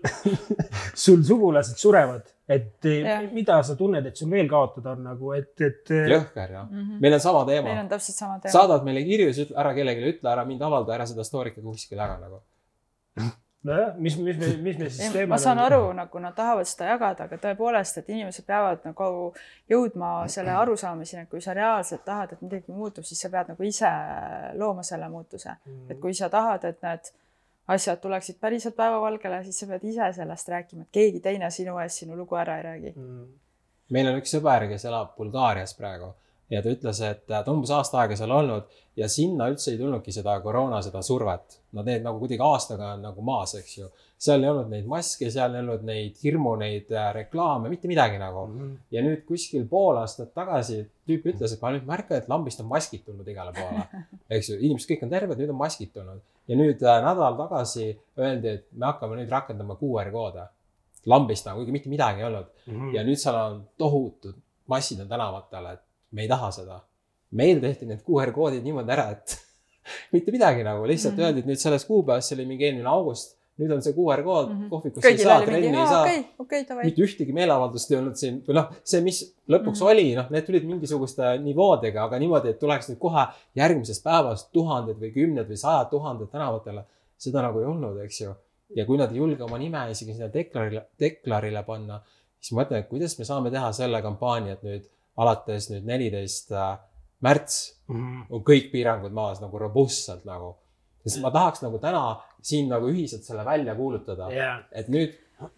sul 1.05 1.23
sugulased 1.27 1.77
surevad, 1.77 2.27
et 2.47 2.85
Jah. 2.87 3.25
mida 3.35 3.57
sa 3.67 3.75
tunned, 3.75 4.05
et 4.07 4.17
sul 4.17 4.31
veel 4.31 4.47
kaotada 4.49 4.95
on 4.95 5.03
nagu, 5.09 5.33
et, 5.35 5.53
et. 5.61 5.91
jõhker 5.91 6.53
jah. 6.55 6.69
Mhm. 6.71 7.01
meil 7.03 7.17
on 7.17 7.25
sama 7.25 7.43
meil 7.43 7.51
teema 7.61 7.81
on. 7.81 7.89
täpselt 7.91 8.17
sama 8.17 8.39
teema. 8.39 8.53
saadad 8.57 8.87
meile 8.87 9.03
kirju, 9.05 9.33
siis 9.33 9.49
ütle 9.49 9.59
ära 9.63 9.73
kellelegi, 9.75 10.15
ütle 10.15 10.31
ära 10.31 10.45
mind 10.47 10.63
avalda, 10.65 10.95
ära 10.95 11.09
seda 11.09 11.27
story'd 11.27 11.59
ka 11.59 11.65
kuskile 11.65 12.01
jaga 12.07 12.23
nagu. 12.23 12.41
nojah, 13.67 13.93
mis, 14.01 14.15
mis 14.21 14.37
me, 14.39 14.49
mis 14.63 14.79
me 14.79 14.89
siis 14.89 15.11
teeme? 15.13 15.29
ma 15.33 15.39
saan 15.41 15.59
aru, 15.61 15.81
nagu 15.97 16.21
nad 16.23 16.35
tahavad 16.37 16.67
seda 16.69 16.89
jagada, 16.93 17.27
aga 17.27 17.39
tõepoolest, 17.43 18.01
et 18.01 18.09
inimesed 18.13 18.47
peavad 18.47 18.83
nagu 18.87 19.07
jõudma 19.71 20.11
selle 20.31 20.55
arusaamiseni, 20.57 21.25
et 21.25 21.31
kui 21.31 21.43
sa 21.43 21.55
reaalselt 21.57 22.05
tahad, 22.07 22.33
et 22.33 22.43
midagi 22.45 22.75
muutub, 22.75 23.07
siis 23.07 23.21
sa 23.23 23.31
pead 23.33 23.53
nagu 23.53 23.67
ise 23.67 23.91
looma 24.59 24.85
selle 24.87 25.09
muutuse. 25.13 25.57
et 25.89 25.97
kui 26.01 26.15
sa 26.17 26.29
tahad, 26.33 26.65
et 26.69 26.83
need 26.85 27.11
asjad 27.75 27.99
tuleksid 28.03 28.39
päriselt 28.39 28.75
päevavalgele, 28.75 29.43
siis 29.43 29.59
sa 29.59 29.67
pead 29.73 29.83
ise 29.89 30.11
sellest 30.21 30.53
rääkima, 30.53 30.87
et 30.87 30.95
keegi 30.99 31.19
teine 31.23 31.51
sinu 31.51 31.79
ees 31.83 31.99
sinu 32.03 32.15
lugu 32.17 32.39
ära 32.39 32.57
ei 32.57 32.63
räägi. 32.69 32.95
meil 33.89 34.13
on 34.13 34.21
üks 34.21 34.33
sõber, 34.35 34.69
kes 34.71 34.85
elab 34.87 35.15
Bulgaarias 35.17 35.75
praegu 35.75 36.13
ja 36.49 36.61
ta 36.63 36.71
ütles, 36.71 36.99
et 37.03 37.25
ta 37.27 37.43
on 37.45 37.59
umbes 37.59 37.71
aasta 37.75 37.99
aega 38.01 38.15
seal 38.19 38.31
olnud 38.31 38.67
ja 38.97 39.07
sinna 39.11 39.49
üldse 39.51 39.73
ei 39.73 39.79
tulnudki 39.79 40.13
seda 40.15 40.37
koroona, 40.41 40.79
seda 40.81 41.03
survet. 41.05 41.59
Nad 41.77 41.87
need 41.89 42.05
nagu 42.05 42.21
kuidagi 42.21 42.43
aastaga 42.43 42.93
on 42.95 43.03
nagu 43.05 43.25
maas, 43.25 43.53
eks 43.59 43.77
ju. 43.77 43.89
seal 44.17 44.41
ei 44.41 44.49
olnud 44.49 44.71
neid 44.71 44.87
maske, 44.89 45.29
seal 45.33 45.53
ei 45.53 45.61
olnud 45.61 45.83
neid 45.85 46.15
hirmu, 46.23 46.55
neid 46.57 46.89
äh, 46.95 47.09
reklaame, 47.19 47.69
mitte 47.69 47.91
midagi 47.91 48.17
nagu. 48.21 48.47
ja 48.91 49.03
nüüd 49.05 49.25
kuskil 49.27 49.67
pool 49.69 49.99
aastat 50.01 50.33
tagasi 50.33 50.79
tüüp 51.07 51.27
ütles, 51.33 51.53
et 51.53 51.61
ma 51.61 51.73
nüüd 51.75 51.85
märkan, 51.85 52.23
et 52.23 52.31
lambist 52.31 52.63
on 52.63 52.71
maskid 52.71 53.05
tulnud 53.05 53.27
igale 53.27 53.53
poole. 53.57 53.85
eks 54.39 54.53
ju, 54.53 54.59
inimesed 54.61 54.93
kõik 54.93 55.05
on 55.05 55.13
terved, 55.13 55.43
nüüd 55.43 55.53
on 55.53 55.61
maskid 55.61 55.93
tulnud. 55.93 56.23
ja 56.47 56.57
nüüd 56.57 56.81
äh, 56.81 57.01
nädal 57.05 57.37
tagasi 57.43 57.91
öeldi, 58.17 58.55
et 58.55 58.67
me 58.71 58.87
hakkame 58.89 59.19
nüüd 59.19 59.29
rakendama 59.35 59.77
QR 59.77 60.13
koode 60.15 60.47
lambist 61.07 61.45
nagu, 61.47 61.61
kuigi 61.61 61.71
mitte 61.75 61.89
midagi 61.91 62.23
ei 62.23 62.31
olnud. 62.31 62.49
ja 62.95 63.03
nüüd 63.05 63.19
seal 63.19 63.37
on 63.37 63.61
tohutud 63.77 64.35
massid 64.67 64.99
on 64.99 65.07
tänavatel, 65.09 65.65
et 65.73 65.83
me 66.11 66.23
ei 66.23 66.27
taha 66.31 66.51
seda. 66.51 66.81
meil 67.37 67.59
tehti 67.59 67.85
need 67.85 68.05
QR 68.07 68.31
koodid 68.31 68.63
niimoodi 68.63 68.93
ära, 68.93 69.09
et 69.11 69.35
mitte 70.15 70.31
midagi 70.31 70.63
nagu, 70.63 70.85
lihtsalt 70.87 71.13
mm. 71.13 71.19
-hmm. 71.19 71.25
öeldi, 71.25 71.39
et 71.43 71.49
nüüd 71.51 71.59
selles 71.59 71.85
kuupäevas, 71.85 72.29
see 72.29 72.37
oli 72.37 72.45
mingi 72.47 72.69
eelmine 72.69 72.87
august, 72.87 73.37
nüüd 73.57 73.73
on 73.73 73.81
see 73.83 73.93
QR 73.97 74.21
kood 74.23 74.49
mm. 74.49 74.57
-hmm. 74.57 74.69
kohvikusse 74.69 75.09
ei 75.09 75.15
kõigil 75.15 75.27
saa, 75.27 75.37
oli 75.37 75.45
mingi, 75.51 75.61
trenni 75.61 75.81
ei 75.81 75.91
saa 75.91 76.03
okei, 76.43 76.65
davai. 76.69 76.87
mitte 76.87 77.03
ühtegi 77.05 77.35
meeleavaldust 77.35 77.91
ei 77.91 77.97
olnud 77.99 78.19
siin 78.19 78.39
või 78.47 78.57
noh, 78.59 78.67
see, 78.83 79.01
mis 79.05 79.21
lõpuks 79.49 79.79
mm. 79.81 79.83
-hmm. 79.83 79.91
oli, 79.93 80.07
noh, 80.19 80.27
need 80.35 80.47
tulid 80.49 80.67
mingisuguste 80.71 81.31
nivoodega, 81.43 82.03
aga 82.03 82.19
niimoodi, 82.23 82.53
et 82.53 82.59
tuleks 82.63 82.91
nüüd 82.91 82.99
kohe 83.01 83.23
järgmisest 83.57 84.03
päevast 84.05 84.51
tuhanded 84.53 85.01
või 85.01 85.13
kümned 85.15 85.49
või 85.49 85.57
sajad 85.63 85.89
tuhanded 85.93 86.29
tänavatele. 86.33 86.85
seda 87.17 87.41
nagu 87.41 87.59
ei 87.59 87.65
olnud, 87.65 87.97
eks 88.03 88.21
ju. 88.21 88.35
ja 88.77 88.85
kui 88.85 88.97
nad 88.97 89.11
ei 89.11 89.17
julge 89.17 89.43
oma 89.43 89.57
nime 89.57 89.87
isegi 89.91 90.13
sinna 90.13 90.27
deklarile, 90.33 90.85
deklarile 90.99 91.63
panna, 91.63 92.01
siis 92.39 92.53
ma 92.53 92.61
mõtlen, 92.61 92.83
et 92.83 92.89
kuidas 92.91 93.17
me 93.19 93.25
saame 93.25 93.51
teha 93.51 93.71
selle 93.73 94.01
kampaania, 94.01 94.53
et 94.53 94.63
nüüd 94.63 94.85
alates 95.17 95.69
nüüd 95.71 95.85
neliteist 95.87 96.51
märts 97.25 97.59
on 97.89 98.43
kõik 98.45 98.71
piirangud 98.71 99.13
maas 99.15 99.41
nagu 99.41 99.59
robustselt 99.59 100.25
nagu. 100.25 100.55
sest 101.03 101.21
ma 101.23 101.31
tahaks 101.31 101.61
nagu 101.63 101.79
täna 101.79 102.01
siin 102.43 102.67
nagu 102.69 102.89
ühiselt 102.91 103.23
selle 103.23 103.45
välja 103.45 103.75
kuulutada 103.75 104.29
jah, 104.33 104.59
et 104.71 104.89
nüüd 104.91 105.15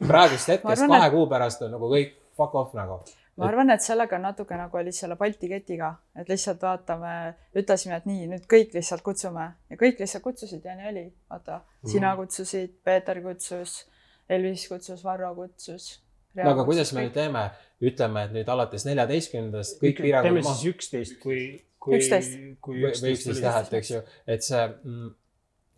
praegusest 0.08 0.48
Ma 0.48 0.54
hetkest 0.56 0.84
arvan, 0.84 1.00
kahe 1.00 1.10
kuu 1.16 1.26
pärast 1.32 1.62
on 1.66 1.74
nagu 1.76 1.90
kõik 1.92 2.14
fuck 2.38 2.56
off 2.56 2.74
nagu. 2.78 3.00
ma 3.40 3.48
arvan, 3.48 3.70
et 3.74 3.82
sellega 3.84 4.16
on 4.16 4.26
natuke 4.28 4.58
nagu 4.60 4.78
oli 4.78 4.92
selle 4.96 5.16
Balti 5.20 5.50
ketiga, 5.52 5.94
et 6.16 6.30
lihtsalt 6.30 6.62
vaatame, 6.62 7.14
ütlesime, 7.56 7.96
et 7.98 8.06
nii, 8.10 8.28
nüüd 8.34 8.46
kõik 8.52 8.76
lihtsalt 8.76 9.04
kutsume 9.06 9.48
ja 9.70 9.80
kõik 9.80 10.00
lihtsalt 10.04 10.24
kutsusid 10.24 10.66
ja 10.66 10.76
nii 10.76 10.90
oli. 10.92 11.06
vaata, 11.30 11.62
sina 11.86 12.14
Mhm. 12.14 12.22
kutsusid, 12.22 12.76
Peeter 12.84 13.22
kutsus, 13.24 13.86
Elvis 14.30 14.68
kutsus, 14.70 15.04
Varro 15.04 15.34
kutsus. 15.36 16.00
No 16.46 16.52
aga 16.56 16.66
kuidas 16.68 16.94
me 16.94 17.06
nüüd 17.08 17.14
teeme, 17.16 17.46
ütleme, 17.82 18.26
et 18.28 18.32
nüüd 18.36 18.50
alates 18.56 18.86
neljateistkümnendast 18.90 19.80
kõik 19.82 20.02
piirangud 20.04 20.30
teeme 20.32 20.44
siis 20.50 20.66
üksteist, 20.74 21.20
kui, 21.24 21.40
kui, 21.80 21.98
11. 22.00 22.58
kui 22.62 22.82
või 22.84 22.92
või 22.92 23.16
üksteist 23.16 23.42
tähet, 23.46 23.74
eks 23.80 23.92
ju, 23.96 24.02
et 24.28 24.44
see 24.44 24.66
mm, 24.68 25.14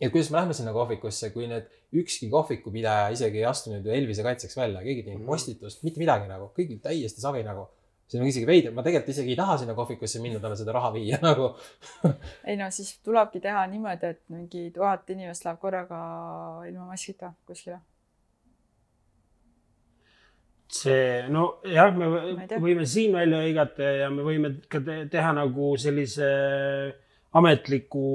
ja 0.02 0.10
kuidas 0.10 0.30
me 0.32 0.40
lähme 0.40 0.54
sinna 0.58 0.72
kohvikusse, 0.74 1.30
kui 1.34 1.46
need 1.50 1.68
ükski 1.94 2.26
kohvikupidaja 2.32 3.10
isegi 3.14 3.38
ei 3.38 3.44
astunud 3.46 3.84
ju 3.86 3.92
Elvise 3.94 4.24
kaitseks 4.26 4.56
välja, 4.58 4.80
keegi 4.82 5.00
ei 5.04 5.06
teinud 5.10 5.20
Mhm. 5.22 5.28
postitust, 5.30 5.82
mitte 5.86 6.00
midagi 6.02 6.26
nagu, 6.30 6.50
kõigil 6.56 6.80
täiesti 6.82 7.20
savi 7.22 7.44
nagu. 7.46 7.68
see 8.12 8.20
on 8.20 8.26
isegi 8.28 8.44
veider, 8.44 8.72
ma 8.76 8.82
tegelikult 8.84 9.08
isegi 9.08 9.30
ei 9.32 9.36
taha 9.38 9.54
sinna 9.56 9.72
kohvikusse 9.74 10.20
minna, 10.20 10.40
talle 10.40 10.56
seda 10.58 10.72
raha 10.74 10.90
viia 10.92 11.16
nagu. 11.28 11.46
ei 12.44 12.56
no 12.60 12.66
siis 12.70 12.98
tulebki 13.04 13.40
teha 13.40 13.62
niimoodi, 13.72 14.06
et 14.10 14.20
mingi 14.28 14.66
tuhat 14.74 15.08
inimest 15.14 15.44
läheb 15.46 15.58
korraga 15.62 16.00
ilma 16.68 16.90
maskita 16.90 17.30
kuskile. 17.46 17.78
see, 20.72 21.24
nojah, 21.32 21.90
me 21.96 22.08
võime 22.62 22.86
siin 22.88 23.12
välja 23.16 23.42
hõigata 23.44 23.90
ja 24.02 24.10
me 24.12 24.24
võime 24.26 24.54
ka 24.72 24.80
te 24.84 25.02
teha 25.12 25.32
nagu 25.36 25.72
sellise 25.80 26.28
ametliku 27.38 28.06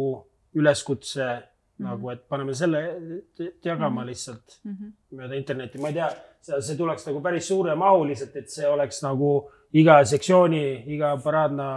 üleskutse 0.57 1.25
mm. 1.25 1.37
-hmm. 1.37 1.89
nagu, 1.89 2.09
et 2.09 2.23
paneme 2.29 2.53
selle 2.53 2.81
jagama 3.63 3.89
mm. 3.89 3.97
-hmm. 3.97 4.05
lihtsalt 4.05 4.59
Mm 4.63 4.73
-hmm. 4.73 4.91
mööda 5.17 5.35
internetti, 5.35 5.77
ma 5.77 5.87
ei 5.87 5.93
tea, 5.93 6.09
see, 6.41 6.77
tuleks 6.77 7.07
nagu 7.07 7.21
päris 7.21 7.47
suuremahuliselt, 7.47 8.35
et 8.35 8.49
see 8.49 8.67
oleks 8.67 9.03
nagu 9.03 9.49
iga 9.73 10.05
sektsiooni, 10.05 10.83
iga 10.87 11.17
paraadna 11.23 11.67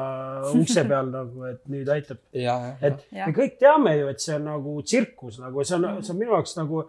ukse 0.55 0.85
peal 0.85 1.11
nagu, 1.19 1.45
et 1.45 1.69
nüüd 1.69 1.89
aitab. 1.89 2.19
ja, 2.33 2.43
ja, 2.43 2.77
et 2.81 3.07
Jah. 3.13 3.27
me 3.27 3.33
kõik 3.33 3.59
teame 3.59 3.97
ju, 3.97 4.09
et 4.09 4.21
see 4.21 4.35
on 4.35 4.45
nagu 4.45 4.83
tsirkus 4.83 5.39
nagu 5.39 5.65
see 5.65 5.77
on, 5.77 6.03
see 6.03 6.13
on 6.13 6.19
minu 6.19 6.33
jaoks 6.33 6.57
nagu, 6.57 6.85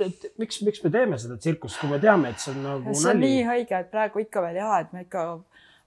et, 0.00 0.24
miks, 0.38 0.62
miks 0.66 0.82
me 0.84 0.90
teeme 0.90 1.18
seda 1.18 1.36
tsirkust, 1.36 1.78
kui 1.80 1.88
me 1.90 1.98
teame, 2.02 2.30
et 2.34 2.38
see 2.42 2.52
on 2.54 2.62
nagu 2.62 2.94
see 2.94 3.10
on 3.10 3.20
nii 3.20 3.34
nali. 3.36 3.42
haige, 3.50 3.78
et 3.80 3.90
praegu 3.90 4.18
ikka 4.24 4.42
veel 4.42 4.56
ja, 4.56 4.78
et 4.80 4.92
me 4.92 5.02
ikka, 5.06 5.24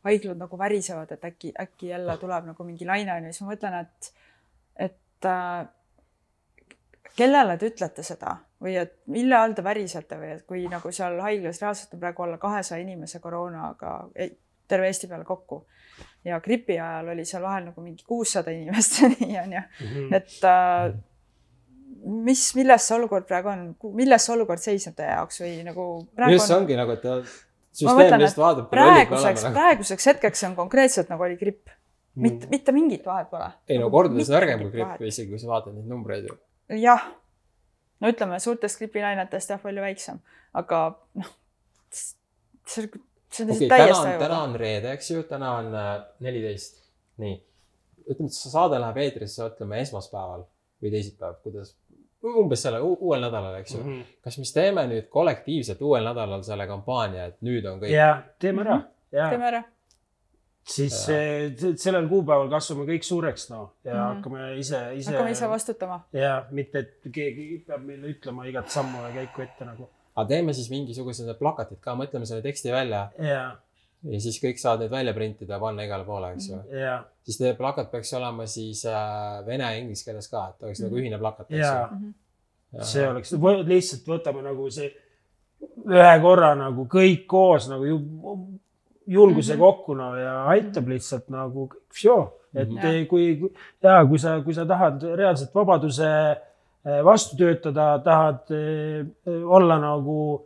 haiglad 0.07 0.37
nagu 0.39 0.57
värisevad, 0.57 1.11
et 1.11 1.25
äkki, 1.25 1.51
äkki 1.59 1.87
jälle 1.91 2.17
tuleb 2.17 2.45
nagu 2.51 2.63
mingi 2.63 2.85
laine 2.85 3.11
onju, 3.17 3.33
siis 3.33 3.41
ma 3.43 3.51
mõtlen, 3.53 3.79
et, 3.81 4.11
et 4.87 5.25
äh, 5.25 5.67
kellele 7.17 7.57
te 7.57 7.71
ütlete 7.71 8.03
seda 8.05 8.35
või 8.61 8.75
et 8.81 8.93
mille 9.13 9.35
all 9.37 9.53
te 9.57 9.63
värisete 9.65 10.17
või 10.17 10.29
et 10.35 10.45
kui 10.49 10.63
nagu 10.69 10.91
seal 10.93 11.19
haiglas 11.21 11.59
reaalselt 11.61 11.93
on 11.97 12.01
praegu 12.01 12.23
alla 12.25 12.37
kahesaja 12.41 12.81
inimese 12.81 13.19
koroonaga 13.21 13.91
terve 14.67 14.87
Eesti 14.89 15.07
peale 15.07 15.25
kokku 15.25 15.59
ja 16.25 16.39
gripi 16.43 16.77
ajal 16.79 17.11
oli 17.13 17.25
seal 17.25 17.43
vahel 17.45 17.67
nagu 17.69 17.81
mingi 17.85 18.03
kuussada 18.07 18.51
inimest 18.53 19.01
nii 19.19 19.37
onju, 19.43 19.61
Mhm. 19.83 20.13
et 20.13 20.37
äh, 20.43 20.93
mis, 22.27 22.43
milles 22.55 22.87
see 22.87 22.95
olukord 22.97 23.27
praegu 23.27 23.51
on, 23.51 23.65
milles 23.97 24.25
see 24.25 24.35
olukord 24.35 24.61
seisneb 24.63 24.95
teie 24.97 25.11
jaoks 25.11 25.41
või 25.43 25.53
nagu 25.67 25.87
praegu 26.15 26.37
just 26.37 26.49
see 26.49 26.55
on 26.55 26.63
ongi 26.63 26.77
nagu, 26.79 26.95
et 26.95 27.03
ta 27.03 27.17
süsteem 27.77 28.21
lihtsalt 28.21 28.43
vaatab. 28.43 28.69
praeguseks, 28.71 29.47
praeguseks 29.55 30.09
hetkeks 30.11 30.43
on 30.49 30.55
konkreetselt 30.57 31.11
nagu 31.13 31.23
oli 31.27 31.37
gripp, 31.39 31.69
Mhm. 32.17 32.23
mitte, 32.25 32.47
mitte 32.49 32.71
mingit 32.73 33.05
vahet 33.05 33.29
pole. 33.29 33.51
ei 33.69 33.77
no 33.77 33.91
kordades 33.93 34.29
nõrgem 34.33 34.63
kui 34.63 34.71
gripp, 34.73 35.01
isegi 35.05 35.29
kui 35.29 35.39
sa 35.39 35.51
vaatad 35.51 35.75
neid 35.75 35.85
numbreid 35.89 36.25
ju. 36.25 36.37
jah, 36.81 37.03
no 38.01 38.09
ütleme 38.13 38.39
suurtest 38.41 38.81
gripilainetest 38.81 39.53
jah, 39.53 39.61
palju 39.61 39.83
väiksem, 39.83 40.19
aga 40.57 40.79
noh, 41.21 41.29
see, 41.91 42.89
see 43.29 43.43
on 43.45 43.51
lihtsalt 43.51 43.67
okay,, 43.67 43.69
täiesti 43.69 44.13
on, 44.15 44.19
täna 44.23 44.41
on 44.47 44.55
reede, 44.55 44.95
eks 44.97 45.11
ju, 45.11 45.23
täna 45.29 45.51
on 45.59 45.69
äh, 45.75 45.93
neliteist, 46.25 46.81
nii. 47.21 47.37
ütleme, 48.07 48.31
et 48.31 48.39
see 48.39 48.49
saade 48.49 48.81
läheb 48.81 48.97
eetrisse, 49.05 49.51
ütleme 49.53 49.81
esmaspäeval 49.85 50.47
või 50.83 50.91
teisipäev, 50.93 51.39
kuidas, 51.43 51.75
umbes 52.27 52.61
selle 52.65 52.79
uuel 52.81 53.21
nädalal, 53.21 53.55
eks 53.61 53.73
ju. 53.75 53.79
Mhm. 53.83 54.01
kas 54.23 54.37
me 54.37 54.43
siis 54.45 54.53
teeme 54.53 54.83
nüüd 54.89 55.07
kollektiivselt 55.13 55.81
uuel 55.81 56.03
nädalal 56.05 56.43
selle 56.43 56.67
kampaania, 56.67 57.25
et 57.31 57.41
nüüd 57.45 57.65
on 57.69 57.79
kõik 57.81 57.93
ja 57.93 58.23
teeme 58.39 58.61
ära 58.65 58.81
ja 59.11 59.29
teeme 59.29 59.47
ära. 59.51 59.63
siis 60.67 60.95
Ja. 61.09 61.73
sellel 61.79 62.07
kuupäeval 62.09 62.49
kasvame 62.51 62.85
kõik 62.89 63.03
suureks 63.07 63.49
noh 63.49 63.69
ja 63.85 63.93
Mhm. 63.93 64.15
hakkame 64.17 64.57
ise, 64.59 64.81
ise. 64.95 65.11
hakkame 65.11 65.31
ise 65.31 65.47
vastutama. 65.49 66.01
ja 66.13 66.45
mitte, 66.51 66.79
et 66.79 66.99
keegi 67.13 67.63
peab 67.67 67.85
meile 67.85 68.07
ütlema 68.13 68.45
igat 68.49 68.69
sammu 68.69 68.97
ja 69.07 69.13
käiku 69.21 69.41
ette 69.41 69.65
nagu. 69.65 69.89
aga 70.15 70.27
teeme 70.27 70.53
siis 70.53 70.69
mingisugused 70.69 71.37
plakatid 71.39 71.79
ka, 71.79 71.95
mõtleme 71.95 72.25
selle 72.25 72.41
teksti 72.41 72.71
välja 72.71 73.09
ja, 73.19 73.55
ja 74.11 74.19
siis 74.23 74.37
kõik 74.43 74.59
saavad 74.61 74.79
need 74.85 74.91
välja 74.91 75.13
printida 75.13 75.53
ja 75.55 75.59
panna 75.59 75.83
igale 75.83 76.05
poole, 76.05 76.33
eks 76.35 76.49
ju. 76.49 76.59
ja, 76.79 76.99
siis 77.25 77.37
teie 77.41 77.53
plakat 77.57 77.89
peaks 77.91 78.13
olema 78.13 78.45
siis 78.47 78.85
äh, 78.85 79.41
vene 79.45 79.63
ja 79.63 79.79
inglise 79.81 80.05
keeles 80.05 80.27
ka, 80.31 80.45
et 80.53 80.63
oleks 80.63 80.79
Mhm. 80.79 80.87
nagu 80.87 81.01
ühine 81.01 81.19
plakat, 81.19 81.49
eks 81.51 81.59
ja 81.59 81.89
ju. 81.91 82.13
see 82.83 83.07
oleks, 83.09 83.33
lihtsalt 83.67 84.07
võtame 84.07 84.43
nagu 84.43 84.69
see 84.71 84.91
ühe 85.87 86.15
korra 86.21 86.53
nagu 86.55 86.85
kõik 86.85 87.25
koos 87.27 87.67
nagu 87.69 87.85
ju, 87.85 87.97
julguse 89.07 89.53
Mhm. 89.55 89.59
kokku 89.61 89.93
no 89.95 90.15
ja 90.15 90.33
aitab 90.51 90.87
lihtsalt 90.87 91.29
nagu 91.29 91.69
kõik, 91.89 92.29
et 92.55 92.67
Mhm. 92.69 92.77
mm. 92.85 93.07
kui 93.07 93.35
kui- 93.39 93.53
ja 93.83 94.05
kui 94.05 94.17
sa, 94.19 94.41
kui 94.41 94.53
sa 94.53 94.65
tahad 94.65 95.01
reaalselt 95.15 95.53
vabaduse 95.55 96.37
eh, 96.87 97.01
vastu 97.03 97.35
töötada, 97.35 97.99
tahad 98.03 98.51
eh, 98.51 99.05
olla 99.43 99.77
nagu 99.79 100.45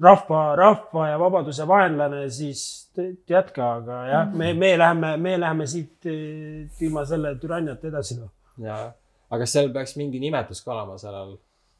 rahva, 0.00 0.56
rahva 0.56 1.08
ja 1.08 1.18
vabaduse 1.18 1.66
vaenlane, 1.66 2.28
siis 2.30 2.87
te- 2.98 3.10
jätka, 3.30 3.68
aga 3.80 3.98
jah 4.10 4.24
mm, 4.26 4.32
-hmm. 4.32 4.38
me, 4.38 4.54
me 4.54 4.70
läheme, 4.78 5.12
me 5.26 5.36
läheme 5.40 5.66
siit 5.70 6.06
eh, 6.10 6.82
ilma 6.86 7.04
selle 7.08 7.34
türanniata 7.42 7.88
edasi 7.92 8.18
noh. 8.20 8.30
ja, 8.64 8.78
aga 9.30 9.38
kas 9.44 9.52
seal 9.56 9.70
peaks 9.76 9.96
mingi 10.00 10.20
nimetus 10.22 10.64
ka 10.64 10.74
olema 10.74 10.98
sellel 10.98 11.36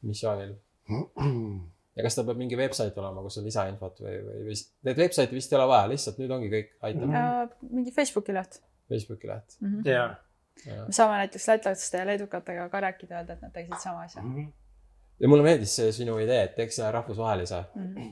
missioonil? 0.07 0.55
ja 1.99 2.05
kas 2.05 2.15
tal 2.15 2.25
peab 2.29 2.39
mingi 2.39 2.57
website 2.57 2.97
olema, 3.01 3.21
kus 3.25 3.37
on 3.41 3.45
lisainfot 3.49 3.99
või, 4.05 4.15
või, 4.23 4.39
või 4.47 4.55
need 4.87 5.01
website'i 5.03 5.35
vist 5.37 5.53
ei 5.53 5.59
ole 5.59 5.67
vaja, 5.73 5.89
lihtsalt 5.91 6.17
nüüd 6.21 6.31
ongi 6.37 6.49
kõik, 6.53 6.71
aitab 6.81 7.05
mm. 7.09 7.13
ja 7.19 7.73
mingi 7.75 7.91
Facebooki 7.95 8.33
leht. 8.37 8.61
Facebooki 8.89 9.27
leht. 9.29 9.59
ja, 9.85 10.05
me 10.87 10.95
saame 10.95 11.19
näiteks 11.23 11.45
lätlaste 11.51 12.01
ja 12.01 12.07
leedukatega 12.09 12.69
ka 12.71 12.81
rääkida, 12.87 13.19
öelda, 13.19 13.35
et 13.35 13.43
nad 13.45 13.53
tegid 13.53 13.75
sama 13.83 14.05
asja. 14.07 14.23
ja 15.19 15.27
mulle 15.31 15.43
meeldis 15.45 15.75
see 15.75 15.91
sinu 15.99 16.17
idee, 16.23 16.41
et 16.47 16.55
teeks 16.57 16.79
selle 16.79 16.91
rahvusvahelise 16.95 17.63
Mhm. 17.75 18.09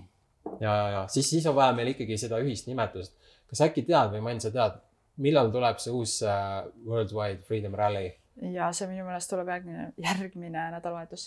ja, 0.62 0.74
ja, 0.76 0.90
ja 0.96 1.02
siis, 1.08 1.30
siis 1.30 1.46
on 1.50 1.56
vaja 1.56 1.74
meil 1.78 1.88
ikkagi 1.94 2.18
seda 2.18 2.40
ühist 2.44 2.68
nimetust. 2.68 3.14
kas 3.50 3.62
äkki 3.68 3.84
tead 3.88 4.12
või 4.16 4.22
Mann, 4.26 4.42
sa 4.44 4.52
tead, 4.52 4.80
millal 5.24 5.52
tuleb 5.52 5.80
see 5.80 5.92
uus 5.96 6.22
äh, 6.24 6.64
Worldwide 6.86 7.42
Freedom 7.48 7.76
Rally? 7.76 8.12
ja 8.54 8.72
see 8.74 8.88
minu 8.88 9.06
meelest 9.06 9.30
tuleb 9.32 9.48
järgmine, 9.50 9.92
järgmine 9.98 10.66
nädalavahetus. 10.76 11.24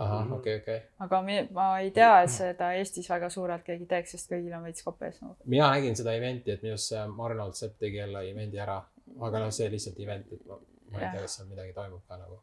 ahah, 0.00 0.30
okei, 0.32 0.56
okei. 0.62 0.78
aga 1.04 1.22
mi- 1.22 1.48
ma 1.52 1.66
ei 1.78 1.90
tea, 1.90 2.22
et 2.22 2.30
seda 2.32 2.70
Eestis 2.78 3.10
väga 3.10 3.28
suurelt 3.30 3.62
keegi 3.66 3.86
teeks, 3.86 4.14
sest 4.16 4.30
kõigil 4.32 4.54
on 4.56 4.62
veits 4.64 4.82
kopes 4.86 5.20
nagu. 5.20 5.36
mina 5.44 5.70
nägin 5.74 5.96
seda 5.96 6.14
event'i, 6.16 6.54
et 6.54 6.62
minu 6.62 6.72
arust 6.78 6.88
see 6.94 7.02
Arnold 7.26 7.54
Sepp 7.58 7.78
tegi 7.78 7.96
jälle 8.00 8.22
event'i 8.30 8.58
ära. 8.58 8.78
aga 9.20 9.38
noh, 9.44 9.50
see 9.52 9.68
lihtsalt 9.70 9.98
event, 10.00 10.32
et 10.32 10.46
ma, 10.46 10.56
ma 10.92 10.98
ei 11.02 11.10
tea, 11.10 11.20
kas 11.26 11.36
seal 11.36 11.48
midagi 11.50 11.72
toimub 11.76 12.00
ka 12.08 12.16
nagu. 12.16 12.40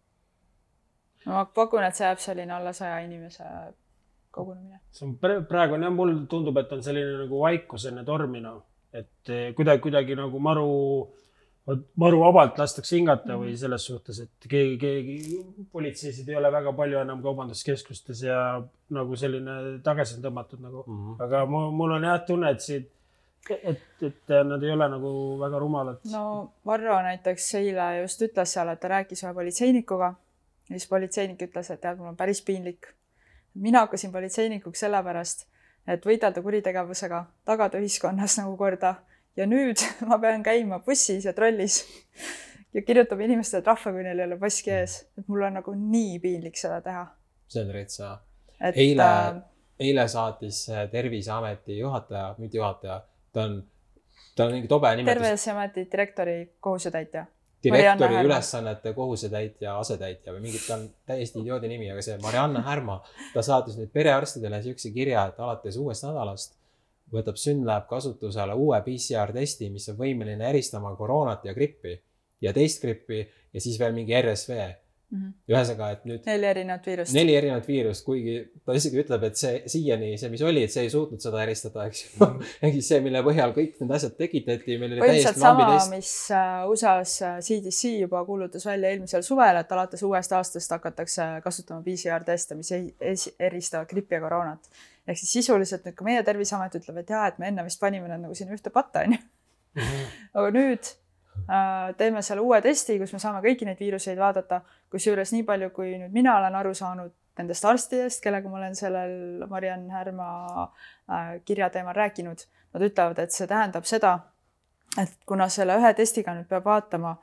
ma 1.26 1.46
pakun, 1.46 1.84
et 1.84 1.96
see 1.96 2.06
jääb 2.06 2.20
selline 2.22 2.54
alla 2.54 2.74
saja 2.74 3.00
inimese 3.00 3.44
kogunemine. 4.32 4.82
see 4.92 5.06
on 5.08 5.16
praegu 5.20 5.78
on 5.78 5.86
jah, 5.86 5.94
mulle 5.94 6.18
tundub, 6.30 6.58
et 6.58 6.74
on 6.74 6.84
selline 6.84 7.24
nagu 7.24 7.40
vaikus 7.44 7.88
enne 7.92 8.04
tormi 8.08 8.42
noh, 8.44 8.60
et 8.94 9.32
eh, 9.34 9.54
kuidagi, 9.58 9.82
kuidagi 9.84 10.18
nagu 10.18 10.40
maru, 10.44 10.68
maru 12.00 12.20
vabalt 12.24 12.60
lastakse 12.62 12.96
hingata 12.98 13.38
või 13.40 13.56
selles 13.60 13.88
suhtes, 13.90 14.22
et 14.26 14.50
keegi, 14.50 14.78
keegi 14.82 15.40
politseisid 15.72 16.30
ei 16.30 16.38
ole 16.40 16.52
väga 16.54 16.74
palju 16.78 17.02
enam 17.04 17.24
kaubanduskeskustes 17.26 18.24
ja 18.28 18.42
nagu 18.98 19.18
selline 19.20 19.58
tagasi 19.86 20.18
on 20.18 20.28
tõmmatud 20.28 20.62
nagu. 20.64 20.86
Mhm. 20.88 21.18
aga 21.28 21.46
mul, 21.50 21.72
mul 21.72 21.98
on 21.98 22.08
jah 22.10 22.22
tunne, 22.28 22.54
et 22.56 22.64
siin, 22.64 22.88
et, 23.58 23.84
et 24.04 24.38
nad 24.48 24.64
ei 24.64 24.72
ole 24.76 24.88
nagu 24.92 25.12
väga 25.42 25.60
rumalad. 25.64 26.00
no 26.12 26.24
Varro 26.66 27.02
näiteks 27.10 27.52
eile 27.62 27.92
just 28.02 28.24
ütles 28.24 28.56
seal, 28.56 28.72
et 28.72 28.80
ta 28.80 28.96
rääkis 28.98 29.24
ühe 29.26 29.34
politseinikuga 29.34 30.16
ja 30.70 30.76
siis 30.76 30.88
politseinik 30.90 31.42
ütles, 31.48 31.72
et 31.72 31.82
tead, 31.82 32.00
mul 32.00 32.12
on 32.12 32.20
päris 32.20 32.42
piinlik. 32.46 32.92
Mina 33.62 33.86
hakkasin 33.86 34.12
politseinikuks 34.12 34.86
sellepärast, 34.86 35.46
et 35.88 36.06
võidelda 36.06 36.44
kuritegevusega, 36.44 37.24
tagada 37.48 37.80
ühiskonnas 37.82 38.38
nagu 38.42 38.58
korda 38.60 38.96
ja 39.38 39.48
nüüd 39.50 39.82
ma 40.10 40.20
pean 40.22 40.44
käima 40.46 40.82
bussis 40.86 41.26
ja 41.26 41.34
trollis 41.34 41.82
ja 42.74 42.82
kirjutama 42.82 43.28
inimestele 43.28 43.64
trahve, 43.66 43.94
kui 43.96 44.06
neil 44.06 44.20
ei 44.20 44.30
ole 44.30 44.40
maski 44.42 44.74
ees, 44.74 45.00
et 45.18 45.28
mul 45.28 45.46
on 45.48 45.60
nagu 45.60 45.76
nii 45.78 46.18
piinlik 46.24 46.60
seda 46.60 46.82
teha. 46.86 47.06
see 47.48 47.64
on 47.64 47.72
täitsa 47.72 48.18
Eile- 48.58 49.06
äh, 49.06 49.42
eile 49.80 50.08
saatis 50.08 50.70
äh, 50.70 50.88
Terviseameti 50.90 51.78
juhataja, 51.78 52.36
mitte 52.38 52.58
juhataja, 52.58 53.02
ta 53.34 53.44
on, 53.44 53.60
tal 54.36 54.48
on 54.48 54.58
mingi 54.58 54.68
tobe 54.68 54.96
nimetus, 54.96 55.22
Terviseameti 55.22 55.88
direktori 55.92 56.38
kohusetäitja. 56.60 57.26
Direktori 57.64 58.22
ülesannete 58.26 58.94
kohusetäitja, 58.94 59.78
asetäitja 59.80 60.34
või 60.36 60.46
mingi, 60.46 60.62
ta 60.68 60.78
on 60.78 60.86
täiesti 61.10 61.42
idioodi 61.42 61.72
nimi, 61.72 61.90
aga 61.92 62.04
see 62.06 62.18
Marianne 62.22 62.62
Härma, 62.66 63.00
ta 63.34 63.44
saatis 63.46 63.78
nüüd 63.80 63.92
perearstidele 63.94 64.62
siukse 64.64 64.92
kirja, 64.96 65.26
et 65.32 65.40
alates 65.42 65.80
uuest 65.82 66.06
nädalast 66.06 66.58
võtab 67.14 67.40
Synlab 67.40 67.88
kasutusele 67.90 68.56
uue 68.60 68.80
PCR 68.86 69.32
testi, 69.36 69.70
mis 69.72 69.88
on 69.92 69.98
võimeline 70.00 70.50
eristama 70.50 70.94
koroonat 71.00 71.46
ja 71.48 71.56
grippi 71.56 71.96
ja 72.44 72.54
teist 72.54 72.84
grippi 72.84 73.22
ja 73.24 73.64
siis 73.64 73.80
veel 73.80 73.96
mingi 73.96 74.16
RSV. 74.22 74.58
Mhm. 75.08 75.30
ühesõnaga, 75.48 75.86
et 75.96 76.02
nüüd 76.04 76.26
neli 76.28 76.48
erinevat 76.50 76.88
viirust. 76.90 77.14
neli 77.16 77.36
erinevat 77.40 77.68
viirust, 77.70 78.04
kuigi 78.04 78.34
ta 78.68 78.74
isegi 78.76 79.00
ütleb, 79.00 79.22
et 79.24 79.40
see 79.40 79.62
siiani 79.72 80.10
see, 80.20 80.28
mis 80.34 80.44
oli, 80.44 80.66
et 80.68 80.74
see 80.74 80.84
ei 80.84 80.92
suutnud 80.92 81.24
seda 81.24 81.46
eristada, 81.46 81.86
eks 81.88 82.02
ju. 82.02 82.28
ehk 82.68 82.76
siis 82.76 82.90
see, 82.92 83.00
mille 83.06 83.22
põhjal 83.24 83.54
kõik 83.56 83.80
need 83.80 83.94
asjad 83.96 84.18
tekitati, 84.20 84.76
põhimõtteliselt 84.82 85.40
sama, 85.40 85.70
mis 85.94 86.12
äh, 86.36 86.60
USA-s 86.74 87.24
äh, 87.24 87.40
CDC 87.48 87.94
juba 88.02 88.26
kuulutas 88.28 88.68
välja 88.68 88.92
eelmisel 88.92 89.24
suvel, 89.24 89.62
et 89.62 89.72
alates 89.78 90.04
uuest 90.04 90.36
aastast 90.36 90.76
hakatakse 90.76 91.30
kasutama 91.48 91.80
PCR 91.88 92.28
teste, 92.28 92.60
mis 92.60 92.76
eristavad 93.40 93.88
grippi 93.88 94.20
ja 94.20 94.24
koroonat. 94.28 94.68
ehk 95.08 95.24
siis 95.24 95.38
sisuliselt 95.40 95.88
nüüd 95.88 95.96
ka 95.96 96.04
meie 96.04 96.28
Terviseamet 96.28 96.76
ütleb, 96.82 97.00
et 97.00 97.16
jaa, 97.16 97.30
et 97.32 97.40
me 97.40 97.48
enne 97.48 97.64
vist 97.64 97.80
panime 97.80 98.12
nad 98.12 98.28
nagu 98.28 98.36
sinna 98.36 98.60
ühte 98.60 98.76
patta, 98.76 99.08
onju. 99.08 99.24
aga 100.36 100.52
nüüd 100.52 100.84
äh, 100.84 101.07
teeme 101.98 102.22
selle 102.22 102.42
uue 102.42 102.62
testi, 102.62 102.98
kus 103.00 103.14
me 103.14 103.20
saame 103.24 103.42
kõiki 103.46 103.68
neid 103.68 103.80
viiruseid 103.80 104.20
vaadata, 104.20 104.62
kusjuures 104.92 105.32
nii 105.36 105.46
palju, 105.48 105.70
kui 105.76 105.94
nüüd 105.98 106.16
mina 106.16 106.38
olen 106.40 106.56
aru 106.56 106.74
saanud 106.76 107.14
nendest 107.38 107.66
arstidest, 107.70 108.24
kellega 108.24 108.50
ma 108.50 108.58
olen 108.58 108.76
sellel 108.76 109.46
Mariann 109.50 109.92
Härma 109.94 110.32
äh, 110.64 111.38
kirja 111.46 111.70
teemal 111.70 111.96
rääkinud, 111.96 112.44
nad 112.74 112.90
ütlevad, 112.90 113.22
et 113.22 113.36
see 113.36 113.48
tähendab 113.48 113.86
seda, 113.86 114.18
et 114.98 115.14
kuna 115.30 115.48
selle 115.54 115.78
ühe 115.78 115.94
testiga 115.94 116.34
nüüd 116.34 116.50
peab 116.50 116.66
vaatama 116.66 117.16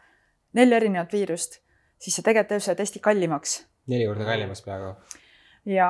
neli 0.55 0.79
erinevat 0.79 1.13
viirust, 1.13 1.61
siis 1.99 2.15
see 2.15 2.23
tegelikult 2.23 2.55
teeb 2.55 2.67
selle 2.69 2.79
testi 2.79 3.03
kallimaks 3.03 3.65
neli 3.91 4.07
korda 4.09 4.25
kallimaks 4.25 4.63
peaaegu. 4.65 4.95
ja 5.67 5.89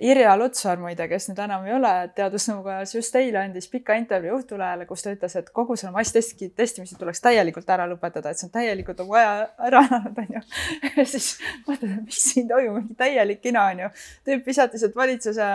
Irja 0.00 0.32
Lutsar 0.40 0.80
muide, 0.80 1.04
kes 1.10 1.26
nüüd 1.28 1.40
enam 1.44 1.66
ei 1.68 1.74
ole 1.76 1.90
teadusnõukojas, 2.16 2.94
just 2.96 3.16
eile 3.20 3.42
andis 3.42 3.68
pika 3.68 3.98
intervjuu 4.00 4.38
Õhtulehele, 4.38 4.86
kus 4.88 5.04
ta 5.04 5.12
ütles, 5.12 5.34
et 5.36 5.50
kogu 5.52 5.76
selle 5.76 5.92
masstesti 5.92 6.48
testimise 6.56 6.96
tuleks 6.96 7.20
täielikult 7.20 7.68
ära 7.68 7.84
lõpetada, 7.90 8.32
et 8.32 8.40
see 8.40 8.48
on 8.48 8.54
täielikult 8.54 9.02
nagu 9.02 9.18
aja 9.20 9.34
ära 9.68 9.82
elanud, 9.90 10.20
onju. 10.24 10.44
ja 10.96 11.06
siis 11.08 11.34
mõtled, 11.66 11.98
et 11.98 12.06
mis 12.06 12.20
siin 12.30 12.48
toimub, 12.48 12.78
mingi 12.80 12.96
täielik 13.00 13.42
kina 13.44 13.66
onju. 13.74 13.90
tüüp 14.28 14.48
visati 14.48 14.80
sealt 14.80 14.96
valitsuse 14.96 15.50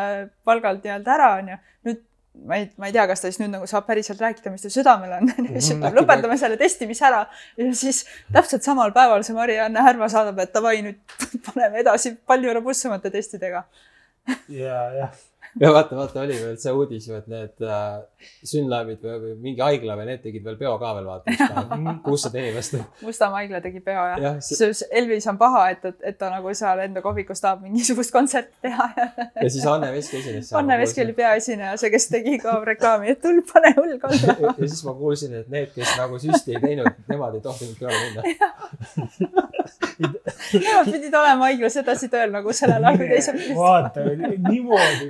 palgalt 0.45 0.85
nii-öelda 0.85 1.15
ära 1.15 1.31
onju. 1.39 1.57
nüüd 1.89 2.03
ma 2.43 2.59
ei, 2.59 2.69
ma 2.77 2.89
ei 2.89 2.93
tea, 2.93 3.07
kas 3.09 3.23
ta 3.23 3.31
siis 3.31 3.39
nüüd 3.41 3.53
nagu 3.53 3.67
saab 3.69 3.87
päriselt 3.87 4.21
rääkida, 4.21 4.51
mis 4.53 4.65
tal 4.65 4.73
südamel 4.73 5.17
on, 5.17 5.33
siis 5.55 5.71
ütleb 5.73 5.89
Äkki 5.89 6.01
lõpetame 6.01 6.37
selle 6.39 6.57
testimise 6.59 7.05
ära 7.07 7.23
ja 7.57 7.71
siis 7.73 8.03
täpselt 8.33 8.65
samal 8.67 8.93
päeval 8.95 9.23
see 9.25 9.35
Marianne 9.37 9.83
Härma 9.85 10.09
saadab, 10.11 10.41
et 10.43 10.53
davai, 10.53 10.77
nüüd 10.85 11.17
paneme 11.49 11.81
edasi 11.81 12.15
palju 12.27 12.53
robustsemate 12.59 13.13
testidega. 13.13 13.65
ja, 14.49 14.81
jah, 14.99 15.11
ja 15.61 15.69
vaata, 15.73 15.95
vaata, 15.95 16.21
oli 16.25 16.35
veel 16.41 16.55
see 16.59 16.71
uudis 16.75 17.05
ju, 17.07 17.15
et 17.19 17.27
need 17.31 17.61
äh, 17.63 18.01
Synlabid 18.45 19.03
või, 19.05 19.17
või 19.21 19.33
mingi 19.43 19.61
haigla 19.61 19.93
või 19.99 20.07
need 20.09 20.21
tegid 20.23 20.43
veel 20.43 20.55
peo 20.59 20.71
ka 20.81 20.93
veel 20.97 21.05
vaata. 21.07 21.35
kuussada 22.07 22.39
inimest. 22.41 22.75
Mustamäe 23.05 23.43
haigla 23.43 23.61
tegi 23.63 23.79
peo 23.85 23.93
ja, 24.01 24.15
Jah, 24.17 24.23
ja 24.25 24.31
see- 24.43 24.57
siis 24.73 24.81
Elvis 24.89 25.27
on 25.31 25.37
paha, 25.39 25.61
et, 25.75 25.85
et, 25.91 25.97
et 26.11 26.17
ta 26.19 26.31
nagu 26.33 26.51
seal 26.57 26.81
enda 26.87 27.03
kohvikus 27.05 27.43
tahab 27.43 27.61
mingisugust 27.67 28.11
kontserti 28.15 28.57
teha 28.65 28.87
ja 28.97 29.07
ja 29.45 29.49
siis 29.53 29.67
Anne 29.69 29.91
Veski 29.93 30.19
esines. 30.23 30.51
Anne 30.57 30.79
Veski 30.81 31.05
oli. 31.05 31.13
peaesineja, 31.21 31.75
see, 31.77 31.91
kes 31.93 32.09
tegi 32.15 32.39
ka 32.41 32.57
reklaami, 32.71 33.13
et 33.13 33.21
tuld 33.23 33.45
pane 33.53 33.73
hulk 33.77 34.09
alla. 34.09 34.37
ja 34.49 34.55
siis 34.65 34.81
ma 34.89 34.97
kuulsin, 34.97 35.37
et 35.43 35.53
need, 35.53 35.71
kes 35.77 35.93
nagu 36.01 36.19
süsti 36.25 36.57
ei 36.57 36.63
teinud, 36.65 36.89
nemad 37.11 37.37
ei 37.37 37.45
tohtinud 37.45 37.77
peole 37.79 38.01
minna. 38.09 39.47
Nemad 39.99 40.89
pidid 40.91 41.13
olema 41.15 41.47
haiglas 41.47 41.75
edasi 41.79 42.07
tööl 42.11 42.31
nagu 42.33 42.53
sellel 42.55 42.83
ajal, 42.83 42.97
kui 42.99 43.07
teised 43.11 43.37
pidid. 43.37 43.55
vaata 43.57 44.03
niimoodi 44.49 45.07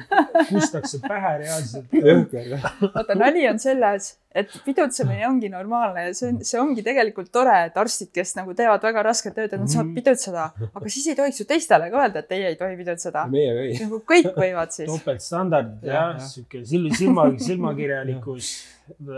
kustakse 0.51 0.99
pähe 1.03 1.31
reaalselt. 1.41 1.95
jõhker. 1.95 2.53
vaata, 2.93 3.15
nali 3.19 3.47
on 3.49 3.59
selles, 3.61 4.11
et 4.35 4.51
pidutsemine 4.65 5.25
ongi 5.27 5.49
normaalne 5.49 6.05
ja 6.07 6.13
see 6.17 6.29
on, 6.31 6.39
see 6.45 6.59
ongi 6.61 6.83
tegelikult 6.85 7.31
tore, 7.33 7.55
et 7.69 7.77
arstid, 7.81 8.11
kes 8.15 8.35
nagu 8.39 8.53
teevad 8.57 8.83
väga 8.85 9.03
rasket 9.09 9.35
tööd, 9.37 9.53
et 9.53 9.59
nad 9.59 9.71
saavad 9.71 9.89
Mhm. 9.91 9.95
pidutseda, 9.99 10.45
aga 10.73 10.89
siis 10.97 11.07
ei 11.11 11.15
tohiks 11.19 11.39
ju 11.41 11.45
teistele 11.49 11.89
ka 11.91 12.03
öelda, 12.03 12.19
et 12.23 12.27
teie 12.29 12.47
ei 12.53 12.55
tohi 12.59 12.77
pidutseda. 12.79 13.25
meie 13.31 13.53
või? 13.57 13.73
nagu 13.81 14.01
kõik 14.13 14.31
võivad 14.35 14.71
siis. 14.75 14.89
topeltstandardid 14.91 15.83
Jah, 15.83 15.93
jah, 15.93 16.15
jah. 16.19 16.29
sihuke 16.29 16.65
silm, 16.65 16.91
silma, 16.93 17.29
silmakirjalikkus 17.39 18.53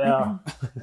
ja 0.03 0.19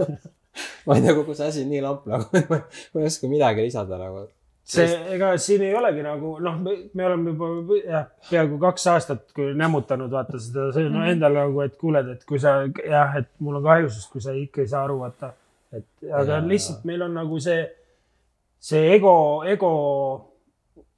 ma 0.87 0.94
ei 0.96 1.03
tea, 1.03 1.14
kogu 1.16 1.35
see 1.35 1.46
asi 1.48 1.64
nii 1.68 1.81
lamp 1.85 2.05
nagu, 2.07 2.27
ma 2.94 3.00
ei 3.00 3.07
oska 3.11 3.29
midagi 3.31 3.64
lisada 3.66 3.98
nagu. 3.98 4.27
see, 4.64 4.87
ega 5.14 5.35
siin 5.38 5.62
ei 5.66 5.74
olegi 5.77 6.03
nagu 6.05 6.38
noh, 6.40 6.55
me 6.64 7.05
oleme 7.07 7.33
juba 7.35 7.77
jah, 7.85 8.07
peaaegu 8.31 8.59
kaks 8.62 8.87
aastat 8.94 9.27
kui 9.37 9.50
nämmutanud 9.61 10.11
vaata 10.12 10.38
seda, 10.40 10.70
see 10.72 10.87
on 10.88 10.94
Mhm. 10.98 11.09
endal 11.16 11.35
nagu, 11.37 11.61
et 11.66 11.77
kuuled, 11.81 12.09
et 12.14 12.24
kui 12.24 12.38
sa 12.40 12.62
jah, 12.88 13.16
et 13.20 13.29
mul 13.40 13.57
on 13.61 13.62
kahju 13.66 13.90
sinust, 13.90 14.11
kui 14.12 14.20
sa 14.24 14.33
ikka 14.33 14.62
ei 14.64 14.66
saa 14.72 14.85
aru, 14.88 14.98
vaata. 15.05 15.33
et 15.74 15.85
aga 16.12 16.37
Jaa. 16.38 16.46
lihtsalt 16.48 16.85
meil 16.85 17.03
on 17.03 17.14
nagu 17.14 17.38
see, 17.42 17.64
see 18.61 18.94
ego, 18.94 19.42
ego 19.44 19.70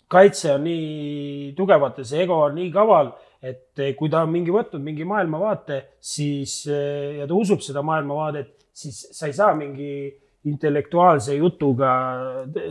kaitse 0.09 0.52
on 0.55 0.62
nii 0.64 1.55
tugev, 1.57 1.87
see 2.05 2.22
ego 2.22 2.42
on 2.44 2.55
nii 2.55 2.70
kaval, 2.74 3.11
et 3.42 3.72
kui 3.98 4.09
ta 4.12 4.22
on 4.22 4.31
mingi 4.31 4.52
võtnud 4.55 4.83
mingi 4.85 5.05
maailmavaate, 5.05 5.81
siis 6.00 6.66
ja 6.66 7.26
ta 7.26 7.35
usub 7.35 7.61
seda 7.64 7.83
maailmavaadet, 7.83 8.52
siis 8.72 9.00
sa 9.16 9.26
ei 9.26 9.33
saa 9.33 9.55
mingi 9.57 10.12
intellektuaalse 10.46 11.37
jutuga 11.37 11.90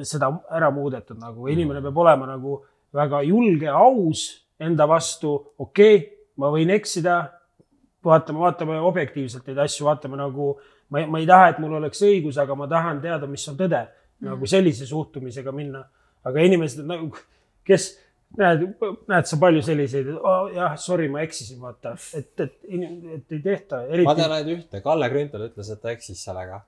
seda 0.07 0.31
ära 0.55 0.71
muudetud 0.73 1.19
nagu, 1.19 1.49
inimene 1.51 1.81
peab 1.83 1.97
olema 2.05 2.29
nagu 2.29 2.59
väga 2.95 3.21
julge, 3.27 3.67
aus 3.67 4.27
enda 4.59 4.87
vastu, 4.87 5.33
okei 5.57 5.97
okay,, 5.97 6.05
ma 6.39 6.51
võin 6.53 6.71
eksida. 6.75 7.17
vaatame, 8.05 8.39
vaatame 8.39 8.79
objektiivselt 8.85 9.47
neid 9.49 9.59
asju, 9.63 9.87
vaatame 9.87 10.17
nagu, 10.19 10.53
ma 10.93 11.01
ei, 11.01 11.07
ma 11.09 11.19
ei 11.19 11.25
taha, 11.25 11.49
et 11.49 11.59
mul 11.59 11.73
oleks 11.79 12.03
õigus, 12.05 12.37
aga 12.37 12.55
ma 12.55 12.67
tahan 12.69 13.01
teada, 13.01 13.27
mis 13.27 13.47
on 13.49 13.57
tõde. 13.57 13.85
nagu 14.25 14.47
sellise 14.47 14.85
suhtumisega 14.87 15.51
minna, 15.51 15.81
aga 16.23 16.43
inimesed 16.45 16.85
nagu, 16.87 17.09
kes 17.67 17.89
näed, 18.39 18.63
näed 19.09 19.27
sa 19.27 19.39
palju 19.41 19.63
selliseid, 19.65 20.07
jah, 20.55 20.77
sorry, 20.79 21.09
ma 21.11 21.23
eksisin, 21.25 21.59
vaata, 21.61 21.95
et, 22.15 22.31
et, 22.39 22.55
et 23.17 23.35
ei 23.35 23.41
tehta, 23.43 23.81
ma 23.81 23.97
eriti 23.97 24.15
tean 24.21 24.37
ainult 24.37 24.53
ühte, 24.55 24.81
Kalle 24.85 25.09
Grünthal 25.11 25.49
ütles, 25.49 25.71
et 25.73 25.81
ta 25.83 25.91
eksis 25.91 26.23
sellega. 26.27 26.61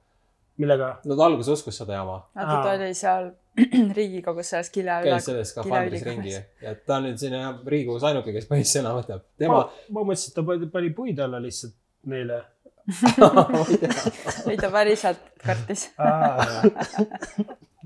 millega. 0.62 0.90
no 1.06 1.18
ta 1.18 1.28
alguses 1.30 1.52
uskus 1.60 1.78
seda 1.82 2.00
jama, 2.00 2.18
vaata, 2.36 2.58
ta 2.66 2.74
oli 2.78 2.94
seal 2.98 3.32
Riigikogus 3.98 4.52
selles 4.54 4.70
Kilja 4.74 5.00
üle 5.02 5.16
käis. 5.16 5.26
selles 5.30 5.54
skafandris 5.54 6.06
ringi 6.06 6.36
ja 6.36 6.76
ta 6.76 7.00
on 7.00 7.08
nüüd 7.10 7.18
siin 7.22 7.38
Riigikogus 7.66 8.06
ainuke, 8.10 8.36
kes 8.36 8.50
põhimõtteliselt 8.50 8.84
sõna 8.84 8.94
võtab. 9.00 9.26
ma 9.26 9.44
tema, 9.44 9.64
ma 9.96 10.06
mõtlesin, 10.12 10.32
et 10.32 10.38
ta 10.38 10.46
pani- 10.52 10.72
pani 10.78 10.94
puid 10.98 11.20
alla 11.26 11.42
lihtsalt 11.44 11.76
neile. 12.08 12.44
ei, 14.48 14.56
ta 14.62 14.70
päriselt 14.72 15.24
kartis. 15.44 15.90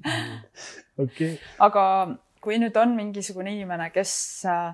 okei, 1.04 1.34
aga 1.68 1.84
kui 2.42 2.58
nüüd 2.62 2.78
on 2.82 2.96
mingisugune 2.98 3.54
inimene, 3.54 3.90
kes 3.94 4.14
äh, 4.50 4.72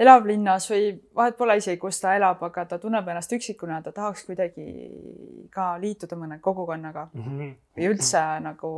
elab 0.00 0.26
linnas 0.28 0.64
või 0.70 0.92
vahet 1.16 1.36
pole 1.36 1.56
isegi, 1.60 1.78
kus 1.80 1.98
ta 2.00 2.14
elab, 2.16 2.40
aga 2.46 2.64
ta 2.68 2.78
tunneb 2.80 3.08
ennast 3.12 3.32
üksikuna, 3.36 3.80
ta 3.84 3.92
tahaks 3.92 4.22
kuidagi 4.28 4.64
ka 5.52 5.74
liituda 5.82 6.16
mõne 6.16 6.38
kogukonnaga 6.40 7.08
mm. 7.12 7.24
-hmm. 7.26 7.50
või 7.76 7.88
üldse 7.90 8.22
nagu 8.44 8.70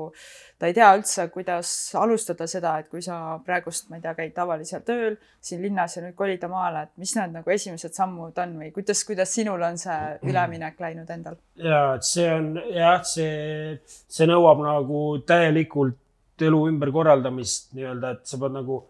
ta 0.59 0.71
ei 0.71 0.75
tea 0.75 0.89
üldse, 0.97 1.29
kuidas 1.35 1.71
alustada 1.99 2.47
seda, 2.51 2.75
et 2.83 2.89
kui 2.91 3.03
sa 3.05 3.39
praegust, 3.47 3.89
ma 3.91 4.01
ei 4.01 4.05
tea, 4.07 4.15
käid 4.19 4.35
tavalisel 4.35 4.83
tööl 4.87 5.17
siin 5.41 5.63
linnas 5.63 5.97
ja 5.97 6.03
nüüd 6.03 6.17
kolida 6.19 6.51
maale, 6.51 6.87
et 6.89 6.97
mis 7.05 7.15
need 7.17 7.39
nagu 7.39 7.55
esimesed 7.55 7.95
sammud 7.95 8.39
on 8.43 8.59
või 8.65 8.73
kuidas, 8.75 9.05
kuidas 9.07 9.35
sinul 9.35 9.63
on 9.63 9.79
see 9.79 10.01
üleminek 10.27 10.81
läinud 10.81 11.11
endal? 11.11 11.39
ja, 11.55 11.95
et 11.95 12.09
see 12.09 12.29
on 12.33 12.57
jah, 12.73 12.99
see, 13.07 13.79
see 13.87 14.27
nõuab 14.27 14.65
nagu 14.65 15.07
täielikult 15.27 15.99
elu 16.43 16.67
ümberkorraldamist 16.73 17.71
nii-öelda, 17.77 18.17
et 18.17 18.27
sa 18.27 18.39
pead 18.41 18.55
nagu 18.57 18.83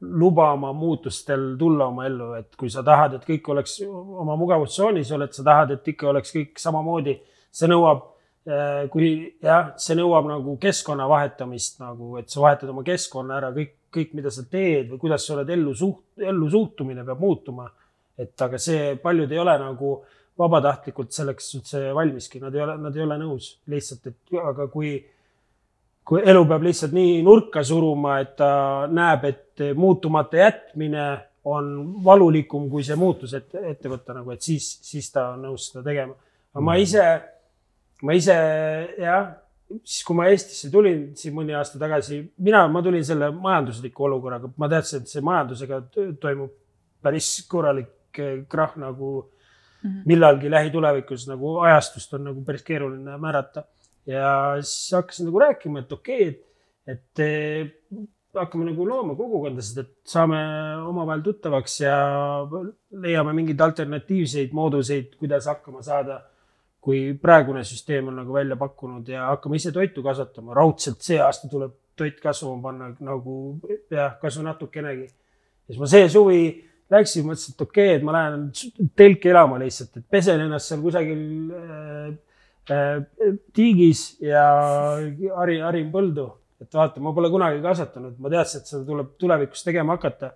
lubama 0.00 0.72
muutustel 0.72 1.56
tulla 1.58 1.86
oma 1.90 2.06
ellu, 2.08 2.32
et 2.38 2.56
kui 2.56 2.70
sa 2.72 2.82
tahad, 2.84 3.18
et 3.18 3.26
kõik 3.26 3.50
oleks 3.52 3.80
oma 3.84 4.36
mugavustsoonis, 4.40 5.10
oled, 5.16 5.32
sa 5.36 5.44
tahad, 5.44 5.74
et 5.76 5.90
ikka 5.92 6.08
oleks 6.08 6.32
kõik 6.36 6.62
samamoodi, 6.62 7.18
see 7.52 7.68
nõuab, 7.68 8.06
äh, 8.48 8.86
kui 8.92 9.10
jah, 9.44 9.74
see 9.80 9.98
nõuab 9.98 10.30
nagu 10.30 10.56
keskkonna 10.62 11.08
vahetamist 11.10 11.82
nagu, 11.82 12.14
et 12.20 12.32
sa 12.32 12.40
vahetad 12.46 12.72
oma 12.72 12.84
keskkonna 12.86 13.36
ära, 13.42 13.52
kõik, 13.56 13.76
kõik, 13.92 14.16
mida 14.16 14.32
sa 14.32 14.46
teed 14.48 14.88
või 14.92 15.02
kuidas 15.04 15.26
sa 15.26 15.36
oled 15.36 15.52
ellu 15.52 15.76
suht-, 15.76 16.24
ellu 16.24 16.48
suhtumine 16.50 17.04
peab 17.04 17.20
muutuma. 17.20 17.70
et 18.20 18.42
aga 18.42 18.58
see, 18.60 18.96
paljud 19.00 19.30
ei 19.32 19.38
ole 19.40 19.52
nagu 19.56 19.94
vabatahtlikult 20.40 21.12
selleks 21.12 21.54
üldse 21.56 21.78
valmiski, 21.96 22.40
nad 22.40 22.54
ei 22.54 22.60
ole, 22.60 22.74
nad 22.76 22.96
ei 22.96 23.02
ole 23.02 23.16
nõus 23.20 23.54
lihtsalt, 23.72 24.10
et 24.10 24.34
aga 24.40 24.66
kui 24.72 24.98
kui 26.10 26.22
elu 26.26 26.40
peab 26.50 26.64
lihtsalt 26.66 26.94
nii 26.96 27.20
nurka 27.22 27.62
suruma, 27.66 28.16
et 28.24 28.32
ta 28.38 28.52
näeb, 28.90 29.26
et 29.28 29.62
muutumata 29.78 30.40
jätmine 30.40 31.04
on 31.50 31.68
valulikum 32.04 32.66
kui 32.72 32.82
see 32.84 32.96
muutus 32.98 33.36
ette, 33.38 33.62
ette 33.70 33.92
võtta 33.92 34.16
nagu, 34.16 34.34
et 34.34 34.42
siis, 34.42 34.66
siis 34.84 35.06
ta 35.14 35.30
on 35.36 35.46
nõus 35.46 35.68
seda 35.70 35.84
tegema. 35.86 36.16
aga 36.50 36.64
ma 36.66 36.74
ise, 36.82 37.06
ma 38.02 38.18
ise 38.18 38.36
jah, 38.98 39.30
siis 39.84 40.02
kui 40.08 40.18
ma 40.18 40.26
Eestisse 40.32 40.72
tulin 40.74 41.12
siin 41.16 41.36
mõni 41.36 41.54
aasta 41.54 41.78
tagasi, 41.78 42.24
mina, 42.42 42.66
ma 42.68 42.82
tulin 42.82 43.06
selle 43.06 43.30
majandusliku 43.30 44.10
olukorraga, 44.10 44.50
ma 44.58 44.68
teadsin, 44.72 45.04
et 45.04 45.14
see 45.14 45.22
majandusega 45.24 45.84
toimub 46.20 46.56
päris 47.00 47.36
korralik 47.48 48.18
eh, 48.18 48.40
krahh 48.50 48.74
nagu 48.82 49.12
mm 49.22 49.90
-hmm. 49.90 50.02
millalgi 50.10 50.50
lähitulevikus 50.50 51.28
nagu 51.28 51.60
ajastust 51.60 52.14
on 52.14 52.24
nagu 52.32 52.42
päris 52.44 52.66
keeruline 52.66 53.16
määrata 53.16 53.64
ja 54.06 54.56
siis 54.62 54.94
hakkasin 54.96 55.28
nagu 55.28 55.42
rääkima, 55.42 55.82
et 55.84 55.92
okei 55.92 56.28
okay,, 56.28 56.40
et, 56.86 57.20
et 57.20 58.40
hakkame 58.40 58.68
nagu 58.68 58.86
looma 58.86 59.16
kogukondasid, 59.18 59.82
et 59.82 59.92
saame 60.08 60.40
omavahel 60.86 61.22
tuttavaks 61.24 61.80
ja 61.82 61.96
leiame 63.02 63.34
mingeid 63.36 63.60
alternatiivseid 63.66 64.54
mooduseid, 64.56 65.16
kuidas 65.20 65.50
hakkama 65.50 65.82
saada. 65.86 66.24
kui 66.80 67.12
praegune 67.20 67.60
süsteem 67.60 68.06
on 68.08 68.14
nagu 68.16 68.32
välja 68.32 68.56
pakkunud 68.56 69.08
ja 69.12 69.26
hakkame 69.26 69.58
ise 69.58 69.68
toitu 69.72 70.00
kasvatama, 70.02 70.54
raudselt 70.56 71.02
see 71.04 71.18
aasta 71.20 71.48
tuleb 71.52 71.74
toit 71.92 72.16
kasvama 72.22 72.62
panna 72.62 72.86
nagu 73.04 73.34
jah, 73.92 74.14
kas 74.22 74.38
või 74.38 74.46
natukenegi. 74.46 75.04
ja 75.04 75.74
siis 75.74 75.80
ma 75.82 75.88
see 75.92 76.08
suvi 76.08 76.40
läksin, 76.90 77.26
mõtlesin, 77.28 77.52
et 77.52 77.66
okei 77.66 77.84
okay,, 77.90 77.98
et 77.98 78.06
ma 78.06 78.14
lähen 78.16 78.48
telki 78.96 79.28
elama 79.28 79.60
lihtsalt, 79.60 80.00
et 80.00 80.06
pesen 80.08 80.40
ennast 80.40 80.72
seal 80.72 80.80
kusagil 80.80 81.20
Äh, 81.52 82.16
tiigis 83.54 84.20
ja 84.22 84.44
hari, 85.36 85.58
harin 85.64 85.90
põldu. 85.92 86.28
et 86.60 86.74
vaata, 86.76 87.00
ma 87.00 87.14
pole 87.16 87.30
kunagi 87.32 87.62
kasvatanud, 87.64 88.18
ma 88.20 88.30
teadsin, 88.32 88.60
et 88.60 88.68
seda 88.68 88.84
tuleb 88.84 89.14
tulevikus 89.20 89.62
tegema 89.64 89.96
hakata, 89.96 90.34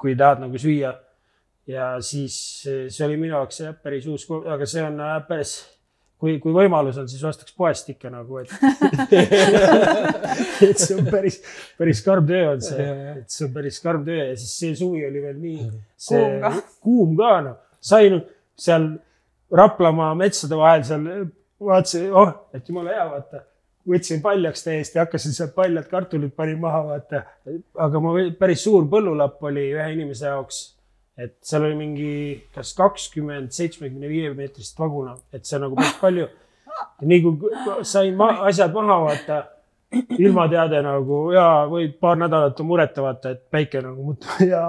kui 0.00 0.16
tahad 0.18 0.42
nagu 0.42 0.58
süüa. 0.58 0.96
ja 1.70 1.92
siis 2.02 2.34
see 2.66 3.04
oli 3.06 3.18
minu 3.20 3.36
jaoks 3.36 3.60
jah, 3.62 3.76
päris 3.78 4.08
uus, 4.10 4.24
aga 4.30 4.66
see 4.66 4.82
on 4.82 4.98
päris, 5.28 5.52
kui, 6.18 6.40
kui 6.42 6.54
võimalus 6.56 6.98
on, 6.98 7.06
siis 7.08 7.22
ostaks 7.24 7.54
poest 7.54 7.92
ikka 7.92 8.10
nagu, 8.10 8.40
et 8.42 8.50
et 10.66 10.82
see 10.82 10.98
on 10.98 11.06
päris, 11.12 11.38
päris 11.78 12.02
karm 12.04 12.26
töö 12.26 12.56
on 12.56 12.64
see, 12.64 12.88
et 13.20 13.30
see 13.30 13.46
on 13.46 13.54
päris 13.54 13.78
karm 13.84 14.02
töö 14.08 14.32
ja 14.32 14.34
siis 14.34 14.56
see 14.64 14.74
suvi 14.82 15.06
oli 15.06 15.22
veel 15.28 15.38
nii 15.38 15.70
kuum 16.08 16.34
ka, 16.42 16.52
kuum 16.82 17.14
ka 17.20 17.30
noh, 17.46 17.56
sain 17.92 18.18
seal 18.58 18.90
Raplamaa 19.50 20.14
metsade 20.14 20.56
vahel 20.56 20.82
seal 20.86 21.06
vaatasin, 21.60 22.12
oh, 22.14 22.32
et 22.54 22.68
jumala 22.68 22.94
hea, 22.94 23.06
vaata. 23.10 23.44
võtsin 23.90 24.20
paljaks 24.22 24.64
täiesti, 24.64 25.00
hakkasin 25.00 25.34
sealt 25.34 25.54
paljad 25.56 25.88
kartulid 25.90 26.32
panin 26.36 26.60
maha, 26.60 26.82
vaata. 26.86 27.22
aga 27.86 28.02
ma 28.02 28.12
päris 28.38 28.64
suur 28.64 28.86
põllulapp 28.90 29.42
oli 29.50 29.70
ühe 29.74 29.88
inimese 29.94 30.28
jaoks. 30.28 30.60
et 31.20 31.36
seal 31.44 31.66
oli 31.68 31.76
mingi 31.76 32.12
kas 32.54 32.72
kakskümmend, 32.78 33.52
seitsmekümne 33.52 34.08
viie 34.08 34.34
meetrist 34.34 34.78
vaguna, 34.78 35.16
et 35.32 35.44
see 35.44 35.60
nagu 35.60 35.76
päris 35.76 35.96
palju. 36.00 36.28
nii 37.00 37.22
kui 37.24 37.82
sain 37.82 38.16
ma 38.16 38.32
asjad 38.48 38.72
maha, 38.76 39.00
vaata 39.08 39.42
ilmateade 40.18 40.80
nagu 40.86 41.24
ja 41.34 41.66
võid 41.70 41.96
paar 42.00 42.18
nädalat 42.20 42.60
mureta, 42.64 43.02
vaata, 43.02 43.34
et 43.34 43.42
päike 43.50 43.82
nagu 43.84 44.04
muutub 44.12 44.44
ja 44.52 44.62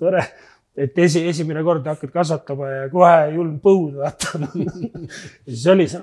tore 0.00 0.24
et 0.76 0.98
esi, 1.04 1.20
esimene 1.28 1.62
kord 1.66 1.86
hakkad 1.86 2.12
kasvatama 2.14 2.68
ja 2.70 2.84
kohe 2.92 3.16
julm 3.34 3.58
põud, 3.64 3.98
vaata 4.00 4.40
ja 4.40 4.72
siis 5.50 5.66
oli 5.72 5.88
see, 5.90 6.00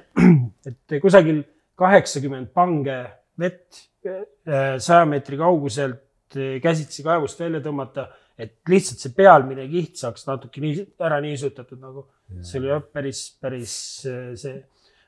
et 0.69 0.99
kusagil 1.01 1.41
kaheksakümmend 1.79 2.51
pange 2.53 2.99
vett 3.39 3.81
äh, 4.05 4.77
saja 4.77 5.05
meetri 5.09 5.39
kauguselt 5.39 6.37
äh, 6.37 6.57
käsitsi 6.63 7.05
kaevust 7.05 7.39
välja 7.41 7.63
tõmmata, 7.65 8.09
et 8.39 8.59
lihtsalt 8.69 9.01
see 9.01 9.15
pealmine 9.17 9.65
kiht 9.71 9.99
saaks 9.99 10.27
natuke 10.29 10.61
nii 10.63 10.85
ära 11.01 11.19
niisutatud 11.23 11.79
nagu. 11.81 12.05
see 12.45 12.59
oli 12.61 12.69
jah, 12.69 12.83
päris, 12.93 13.23
päris 13.41 13.73
äh, 14.05 14.33
see. 14.37 14.59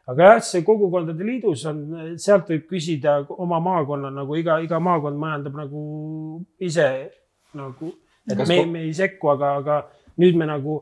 aga 0.10 0.32
jah, 0.32 0.43
see 0.47 0.65
kogukondade 0.65 1.28
liidus 1.28 1.67
on, 1.69 1.84
sealt 2.17 2.50
võib 2.50 2.65
küsida 2.71 3.19
oma 3.38 3.62
maakonna 3.62 4.10
nagu 4.15 4.39
iga, 4.39 4.58
iga 4.65 4.82
maakond 4.82 5.21
majandab 5.21 5.60
nagu 5.62 5.84
ise 6.58 6.88
nagu 7.54 7.91
et 8.29 8.38
Kas 8.38 8.49
me, 8.49 8.65
me 8.65 8.86
ei 8.86 8.93
sekku, 8.93 9.31
aga, 9.34 9.55
aga 9.62 9.77
nüüd 10.21 10.38
me 10.38 10.47
nagu 10.49 10.77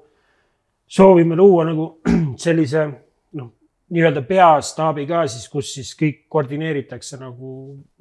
soovime 0.89 1.38
luua 1.39 1.65
nagu 1.69 1.89
sellise 2.43 2.86
noh, 3.39 3.49
nii-öelda 3.93 4.23
peastaabi 4.28 5.06
ka 5.10 5.25
siis, 5.30 5.47
kus 5.52 5.73
siis 5.78 5.91
kõik 5.97 6.23
koordineeritakse 6.32 7.19
nagu 7.21 7.52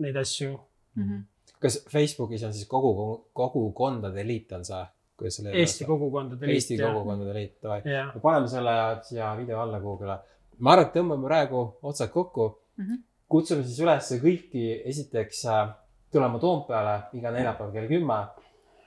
neid 0.04 0.16
asju 0.16 0.52
mm. 0.54 1.02
-hmm. 1.02 1.24
kas 1.60 1.82
Facebookis 1.90 2.44
on 2.48 2.54
siis 2.54 2.68
kogu, 2.68 3.28
kogukondade 3.32 4.26
liit 4.26 4.52
on 4.52 4.64
see? 4.64 4.86
Eesti 5.18 5.84
kogukondade 5.84 6.46
liit. 6.46 6.54
Eesti 6.54 6.76
kogukondade 6.78 7.32
liit, 7.34 7.56
davai. 7.62 7.80
paneme 8.22 8.48
selle 8.48 8.74
siia 9.02 9.32
video 9.36 9.60
alla 9.60 9.80
kuhugile. 9.80 10.18
ma 10.58 10.72
arvan, 10.72 10.86
et 10.86 10.94
tõmbame 10.94 11.26
praegu 11.26 11.62
otsad 11.82 12.10
kokku 12.10 12.46
mm. 12.76 12.84
-hmm. 12.84 13.02
kutsume 13.28 13.62
siis 13.62 13.80
üles 13.80 14.12
kõiki 14.22 14.82
esiteks 14.84 15.44
äh, 15.46 15.68
tulema 16.12 16.38
Toompeale 16.38 17.00
iga 17.12 17.30
neljapäev 17.30 17.72
kell 17.72 17.88
kümme 17.88 18.18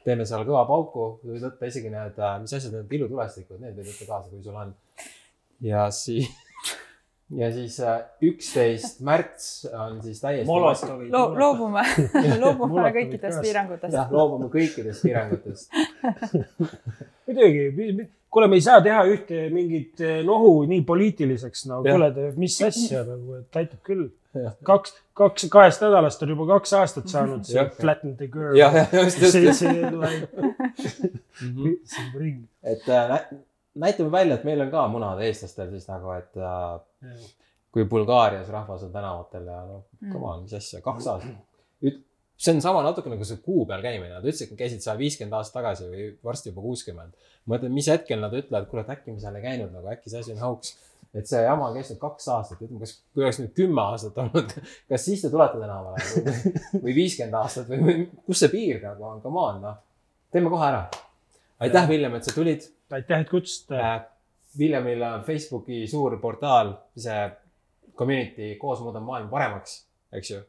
teeme 0.06 0.26
seal 0.28 0.46
kõva 0.48 0.64
pauku, 0.70 1.08
võid 1.26 1.44
võtta 1.46 1.70
isegi 1.70 1.92
need, 1.94 2.18
äh, 2.20 2.38
mis 2.44 2.56
asjad 2.58 2.78
need 2.78 2.96
ilutulestikud, 3.00 3.60
need 3.62 3.76
võid 3.78 3.92
võtta 3.92 4.08
kaasa, 4.10 4.32
kui 4.32 4.44
sul 4.46 4.58
on. 4.62 4.74
ja 5.66 5.86
siis, 5.96 6.30
ja 7.42 7.52
siis 7.54 7.78
äh, 7.86 8.00
üksteist 8.32 9.02
märts 9.06 9.52
on 9.72 10.02
siis 10.06 10.24
täiesti. 10.24 10.50
Lo 11.14 11.28
loobume 11.38 11.86
loobume 12.44 12.90
kõikidest 12.98 13.44
piirangutest. 13.46 13.96
jah, 13.96 14.12
loobume 14.14 14.50
kõikidest 14.54 15.08
piirangutest 15.08 15.80
muidugi, 17.28 18.12
kuule, 18.32 18.48
me 18.48 18.60
ei 18.60 18.64
saa 18.66 18.80
teha 18.84 19.04
ühte 19.12 19.46
mingit 19.54 20.02
äh, 20.04 20.22
nohu 20.28 20.64
nii 20.70 20.86
poliitiliseks, 20.88 21.68
no 21.72 21.82
kuule, 21.86 22.12
mis 22.40 22.58
asja 22.66 23.04
nagu, 23.08 23.42
et 23.42 23.62
aitab 23.64 23.84
küll 23.88 24.10
kaks, 24.64 24.96
kaks, 25.18 25.46
kahest 25.52 25.84
nädalast 25.84 26.24
on 26.24 26.34
juba 26.34 26.48
kaks 26.54 26.74
aastat 26.80 27.12
saanud 27.12 27.46
see 27.48 27.64
Flatten 27.80 28.16
the 28.18 28.30
curve. 28.32 28.56
jah, 28.60 28.76
jah, 28.76 28.94
just, 29.04 29.22
just. 29.22 29.34
see, 29.34 29.54
see 29.54 29.92
like 29.92 30.30
mhm. 31.42 31.76
see 31.84 32.08
ring. 32.16 32.48
et 32.64 32.88
äh, 32.90 33.20
näitame 33.76 34.12
välja, 34.12 34.40
et 34.40 34.48
meil 34.48 34.64
on 34.64 34.72
ka 34.72 34.88
munad 34.92 35.22
eestlastel 35.26 35.72
siis 35.76 35.88
nagu, 35.92 36.14
et 36.16 36.40
äh, 36.40 37.16
kui 37.72 37.86
Bulgaarias 37.86 38.50
rahvas 38.52 38.88
on 38.88 38.92
tänavatel 38.96 39.48
ja 39.48 39.62
noh, 39.68 39.86
come 40.12 40.28
on, 40.28 40.44
mis 40.46 40.56
asja, 40.60 40.82
kaks 40.84 41.08
aastat. 41.08 41.40
See 42.42 42.56
on 42.56 42.62
sama 42.64 42.82
natuke 42.86 43.12
nagu 43.12 43.26
see 43.28 43.42
kuu 43.46 43.66
peal 43.70 43.84
käimine, 43.86 44.16
nad 44.16 44.26
ütlesid, 44.26 44.54
et 44.54 44.60
käisid 44.60 44.82
seal 44.84 44.98
viiskümmend 44.98 45.38
aastat 45.38 45.60
tagasi 45.60 45.90
või 45.92 46.08
varsti 46.26 46.50
juba 46.50 46.64
kuuskümmend. 46.66 47.28
mõtlen, 47.50 47.74
mis 47.74 47.90
hetkel 47.92 48.22
nad 48.22 48.34
ütlevad, 48.38 48.70
et 48.82 48.96
äkki 48.96 49.14
me 49.14 49.22
seal 49.22 49.38
ei 49.38 49.46
käinud 49.46 49.76
nagu, 49.76 49.92
äkki 49.94 50.10
see 50.10 50.24
asi 50.24 50.34
on 50.34 50.42
hauks 50.42 50.74
et 51.14 51.28
see 51.28 51.42
jama 51.44 51.68
on 51.68 51.76
kestnud 51.76 52.00
kaks 52.00 52.28
aastat, 52.32 52.62
ütleme, 52.64 52.80
kas, 52.86 52.94
kui 53.12 53.26
oleks 53.26 53.40
nüüd 53.42 53.54
kümme 53.56 53.84
aastat 53.84 54.18
olnud, 54.24 54.54
kas 54.90 55.06
siis 55.08 55.24
te 55.26 55.32
tulete 55.34 55.60
tänavale 55.60 56.36
või 56.86 56.96
viiskümmend 56.96 57.38
aastat 57.42 57.68
või, 57.72 57.82
või 57.84 58.06
kus 58.30 58.44
see 58.44 58.52
piir 58.54 58.80
nagu 58.86 59.08
on, 59.10 59.20
come 59.24 59.44
on, 59.44 59.62
noh. 59.66 59.80
teeme 60.32 60.52
kohe 60.54 60.70
ära. 60.70 60.86
aitäh, 61.68 61.90
Villem, 61.90 62.16
et 62.16 62.28
sa 62.28 62.36
tulid. 62.36 62.68
aitäh, 62.92 63.26
et 63.26 63.30
kutsusite 63.32 63.80
äh,. 63.80 64.00
Villemil 64.60 65.00
on 65.08 65.22
Facebooki 65.24 65.86
suur 65.88 66.18
portaal, 66.20 66.74
see 67.00 67.20
community 67.96 68.58
koos 68.60 68.82
muudab 68.84 69.06
maailma 69.08 69.32
paremaks, 69.32 69.78
eks 70.12 70.32
ju? 70.34 70.40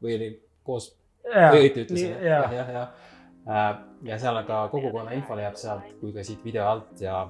või 0.00 0.14
oli 0.16 0.28
koos 0.64 0.86
õieti 1.28 1.84
ütlesin, 1.86 2.16
ja 2.20 2.40
jah, 2.42 2.56
jah, 2.58 2.72
jah. 2.76 3.78
ja 4.06 4.18
seal 4.18 4.40
on 4.40 4.48
ka 4.48 4.64
kogukonna 4.72 5.14
info 5.16 5.36
leiab 5.38 5.56
sealt 5.60 5.86
kui 6.00 6.12
ka 6.14 6.24
siit 6.26 6.42
video 6.44 6.66
alt 6.66 7.00
ja 7.00 7.24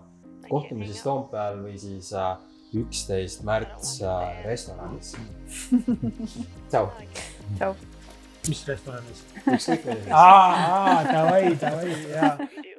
kohtume 0.49 0.89
siis 0.89 1.05
Toompeal 1.05 1.61
või 1.63 1.77
siis 1.81 2.13
äh, 2.17 2.35
üksteist 2.83 3.45
märts 3.47 3.99
äh, 4.03 4.43
restoranis. 4.47 5.15
tšau, 6.73 6.89
tšau. 7.59 7.73
mis 8.49 8.67
restoranis? 8.69 9.25
ükskõik 9.45 9.89
milline. 9.89 10.11
davai, 11.13 11.43
davai, 11.61 11.97
jaa 12.17 12.37